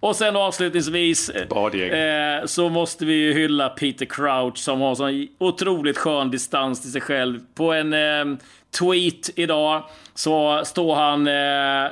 Och 0.01 0.17
sen 0.17 0.37
avslutningsvis 0.37 1.29
eh, 1.29 2.45
så 2.45 2.69
måste 2.69 3.05
vi 3.05 3.15
ju 3.15 3.33
hylla 3.33 3.69
Peter 3.69 4.07
Crouch 4.07 4.59
som 4.59 4.81
har 4.81 4.95
sån 4.95 5.29
otroligt 5.39 5.99
skön 5.99 6.31
distans 6.31 6.83
till 6.83 6.93
sig 6.93 7.01
själv. 7.01 7.41
På 7.55 7.73
en 7.73 7.93
eh, 7.93 8.39
tweet 8.79 9.31
idag 9.35 9.85
så 10.15 10.63
står 10.65 10.95
han 10.95 11.27
eh, 11.27 11.85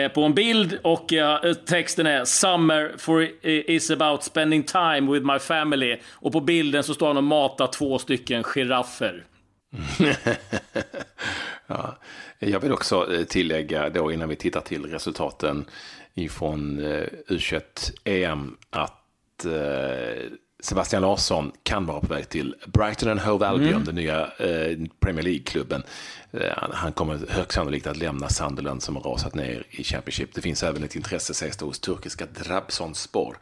eh 0.00 0.12
på 0.12 0.22
en 0.22 0.34
bild 0.34 0.78
och 0.82 1.12
eh, 1.12 1.52
texten 1.52 2.06
är 2.06 2.24
“Summer 2.24 2.92
for 2.98 3.46
is 3.46 3.90
about 3.90 4.22
spending 4.22 4.62
time 4.62 5.12
with 5.12 5.26
my 5.26 5.38
family” 5.38 5.96
och 6.10 6.32
på 6.32 6.40
bilden 6.40 6.82
så 6.82 6.94
står 6.94 7.06
han 7.06 7.16
och 7.16 7.24
matar 7.24 7.66
två 7.66 7.98
stycken 7.98 8.42
giraffer. 8.42 9.24
ja, 11.66 11.98
jag 12.38 12.60
vill 12.60 12.72
också 12.72 13.14
eh, 13.14 13.24
tillägga 13.24 13.90
då 13.90 14.12
innan 14.12 14.28
vi 14.28 14.36
tittar 14.36 14.60
till 14.60 14.86
resultaten 14.86 15.64
ifrån 16.14 16.84
eh, 16.84 17.06
U21-EM 17.28 18.56
att 18.70 19.44
eh, 19.44 20.30
Sebastian 20.62 21.02
Larsson 21.02 21.52
kan 21.62 21.86
vara 21.86 22.00
på 22.00 22.06
väg 22.06 22.28
till 22.28 22.54
Brighton 22.66 23.08
and 23.08 23.20
Hove 23.20 23.46
Albion, 23.46 23.72
mm. 23.72 23.84
den 23.84 23.94
nya 23.94 24.20
eh, 24.20 24.78
Premier 25.00 25.24
League-klubben. 25.24 25.82
Eh, 26.32 26.40
han 26.56 26.92
kommer 26.92 27.18
högst 27.28 27.52
sannolikt 27.52 27.86
att 27.86 27.96
lämna 27.96 28.28
Sunderland 28.28 28.82
som 28.82 28.96
har 28.96 29.02
rasat 29.02 29.34
ner 29.34 29.66
i 29.70 29.84
Championship. 29.84 30.34
Det 30.34 30.40
finns 30.40 30.62
även 30.62 30.84
ett 30.84 30.96
intresse, 30.96 31.34
sägs 31.34 31.56
det, 31.56 31.64
hos 31.64 31.78
turkiska 31.78 32.26
Trabzonspor. 32.26 33.36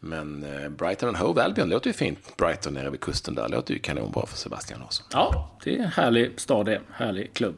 Men 0.00 0.44
eh, 0.44 0.68
Brighton 0.68 1.08
and 1.08 1.18
Hove 1.18 1.42
Albion 1.42 1.68
låter 1.68 1.86
ju 1.86 1.94
fint. 1.94 2.36
Brighton 2.36 2.74
nere 2.74 2.90
vid 2.90 3.00
kusten 3.00 3.34
där 3.34 3.48
låter 3.48 3.74
ju 3.74 3.80
kanonbra 3.80 4.26
för 4.26 4.36
Sebastian 4.36 4.80
Larsson. 4.80 5.06
Ja, 5.12 5.50
det 5.64 5.74
är 5.74 5.78
en 5.78 5.90
härlig 5.90 6.40
stad 6.40 6.66
det. 6.66 6.80
Härlig 6.92 7.34
klubb. 7.34 7.56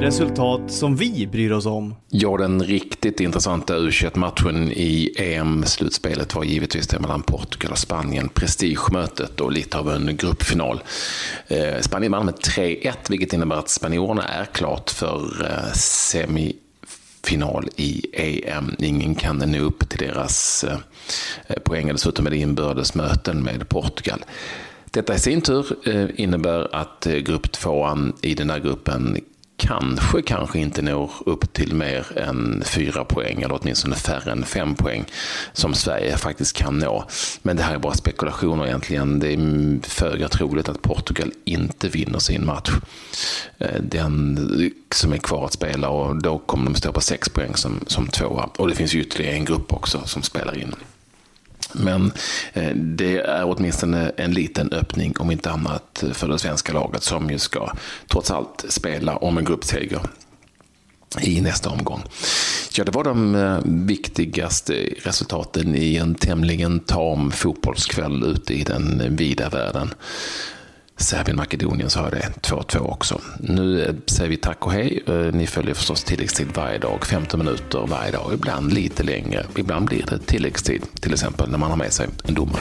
Resultat 0.00 0.70
som 0.70 0.96
vi 0.96 1.26
bryr 1.26 1.52
oss 1.52 1.66
om. 1.66 1.94
Ja, 2.08 2.36
den 2.36 2.62
riktigt 2.62 3.20
intressanta 3.20 3.76
u 3.76 3.90
matchen 4.14 4.72
i 4.72 5.14
EM-slutspelet 5.18 6.34
var 6.34 6.44
givetvis 6.44 6.88
det 6.88 7.00
mellan 7.00 7.22
Portugal 7.22 7.72
och 7.72 7.78
Spanien. 7.78 8.28
Prestigemötet 8.28 9.40
och 9.40 9.52
lite 9.52 9.78
av 9.78 9.90
en 9.90 10.16
gruppfinal. 10.16 10.82
Eh, 11.48 11.80
Spanien 11.80 12.12
vann 12.12 12.26
med 12.26 12.34
3-1, 12.34 12.92
vilket 13.08 13.32
innebär 13.32 13.56
att 13.56 13.68
spanjorerna 13.68 14.22
är 14.22 14.44
klart 14.44 14.90
för 14.90 15.44
eh, 15.44 15.72
semi 15.74 16.56
final 17.24 17.68
i 17.76 18.06
EM. 18.12 18.74
Ingen 18.78 19.14
kan 19.14 19.38
nå 19.38 19.58
upp 19.58 19.88
till 19.88 20.08
deras 20.08 20.64
eh, 20.64 20.78
eh 21.46 21.58
poäng, 21.64 21.88
dessutom 21.88 22.26
är 22.26 22.30
det 22.30 22.36
inbördes 22.36 22.94
möten 22.94 23.42
med 23.42 23.68
Portugal. 23.68 24.24
Detta 24.92 25.14
i 25.14 25.18
sin 25.18 25.40
tur 25.40 25.88
eh, 25.88 26.08
innebär 26.14 26.74
att 26.74 27.06
eh, 27.06 27.14
grupp 27.14 27.52
tvåan 27.52 28.12
i 28.22 28.34
den 28.34 28.50
här 28.50 28.58
gruppen 28.58 29.20
kanske, 29.60 30.22
kanske 30.22 30.58
inte 30.58 30.82
når 30.82 31.10
upp 31.26 31.52
till 31.52 31.74
mer 31.74 32.18
än 32.18 32.62
fyra 32.66 33.04
poäng, 33.04 33.42
eller 33.42 33.58
åtminstone 33.62 33.96
färre 33.96 34.32
än 34.32 34.44
fem 34.44 34.74
poäng, 34.74 35.04
som 35.52 35.74
Sverige 35.74 36.16
faktiskt 36.16 36.56
kan 36.56 36.78
nå. 36.78 37.04
Men 37.42 37.56
det 37.56 37.62
här 37.62 37.74
är 37.74 37.78
bara 37.78 37.94
spekulationer 37.94 38.66
egentligen. 38.66 39.18
Det 39.18 39.32
är 39.32 39.88
föga 39.88 40.28
troligt 40.28 40.68
att 40.68 40.82
Portugal 40.82 41.32
inte 41.44 41.88
vinner 41.88 42.18
sin 42.18 42.46
match. 42.46 42.70
Eh, 43.58 43.80
den 43.80 44.38
som 44.94 45.12
är 45.12 45.18
kvar 45.18 45.44
att 45.44 45.52
spela 45.52 45.88
och 45.88 46.22
då 46.22 46.38
kommer 46.38 46.64
de 46.64 46.74
stå 46.74 46.92
på 46.92 47.00
sex 47.00 47.28
poäng 47.28 47.54
som, 47.54 47.80
som 47.86 48.06
tvåa. 48.06 48.50
Och 48.56 48.68
det 48.68 48.74
finns 48.74 48.94
ju 48.94 49.00
ytterligare 49.00 49.34
en 49.34 49.44
grupp 49.44 49.72
också 49.72 50.00
som 50.04 50.22
spelar 50.22 50.58
in. 50.58 50.74
Men 51.72 52.12
eh, 52.52 52.74
det 52.74 53.18
är 53.18 53.44
åtminstone 53.44 54.12
en 54.16 54.32
liten 54.32 54.72
öppning, 54.72 55.14
om 55.18 55.30
inte 55.30 55.50
annat, 55.50 56.04
för 56.12 56.28
det 56.28 56.38
svenska 56.38 56.72
laget 56.72 57.02
som 57.02 57.30
ju 57.30 57.38
ska 57.38 57.72
trots 58.08 58.30
allt 58.30 58.64
spela 58.68 59.16
om 59.16 59.38
en 59.38 59.44
gruppseger. 59.44 60.00
i 61.20 61.40
nästa 61.40 61.70
omgång. 61.70 62.02
Ja, 62.72 62.84
det 62.84 62.92
var 62.92 63.04
de 63.04 63.34
eh, 63.34 63.58
viktigaste 63.64 64.72
resultaten 65.02 65.74
i 65.74 65.96
en 65.96 66.14
tämligen 66.14 66.80
tam 66.80 67.30
fotbollskväll 67.30 68.24
ute 68.24 68.54
i 68.54 68.64
den 68.64 69.16
vida 69.16 69.48
världen. 69.48 69.94
Serbien-Makedonien 71.00 71.90
så 71.90 72.00
har 72.00 72.10
det 72.10 72.28
2-2 72.42 72.78
också. 72.78 73.20
Nu 73.40 73.82
eh, 73.84 73.94
säger 74.06 74.30
vi 74.30 74.36
tack 74.36 74.66
och 74.66 74.72
hej. 74.72 75.02
Eh, 75.06 75.14
ni 75.14 75.46
följer 75.46 75.74
förstås 75.74 76.04
tilläggstid 76.04 76.46
varje 76.54 76.78
dag, 76.78 77.06
15 77.06 77.38
minuter 77.40 77.86
varje 77.86 78.10
dag. 78.10 78.30
Ibland 78.34 78.72
lite 78.72 79.02
längre, 79.02 79.46
ibland 79.56 79.86
blir 79.86 80.04
det 80.08 80.18
tilläggstid, 80.18 80.82
till 81.00 81.12
exempel 81.12 81.50
när 81.50 81.58
man 81.58 81.70
har 81.70 81.76
med 81.76 81.92
sig 81.92 82.08
en 82.24 82.34
domare. 82.34 82.60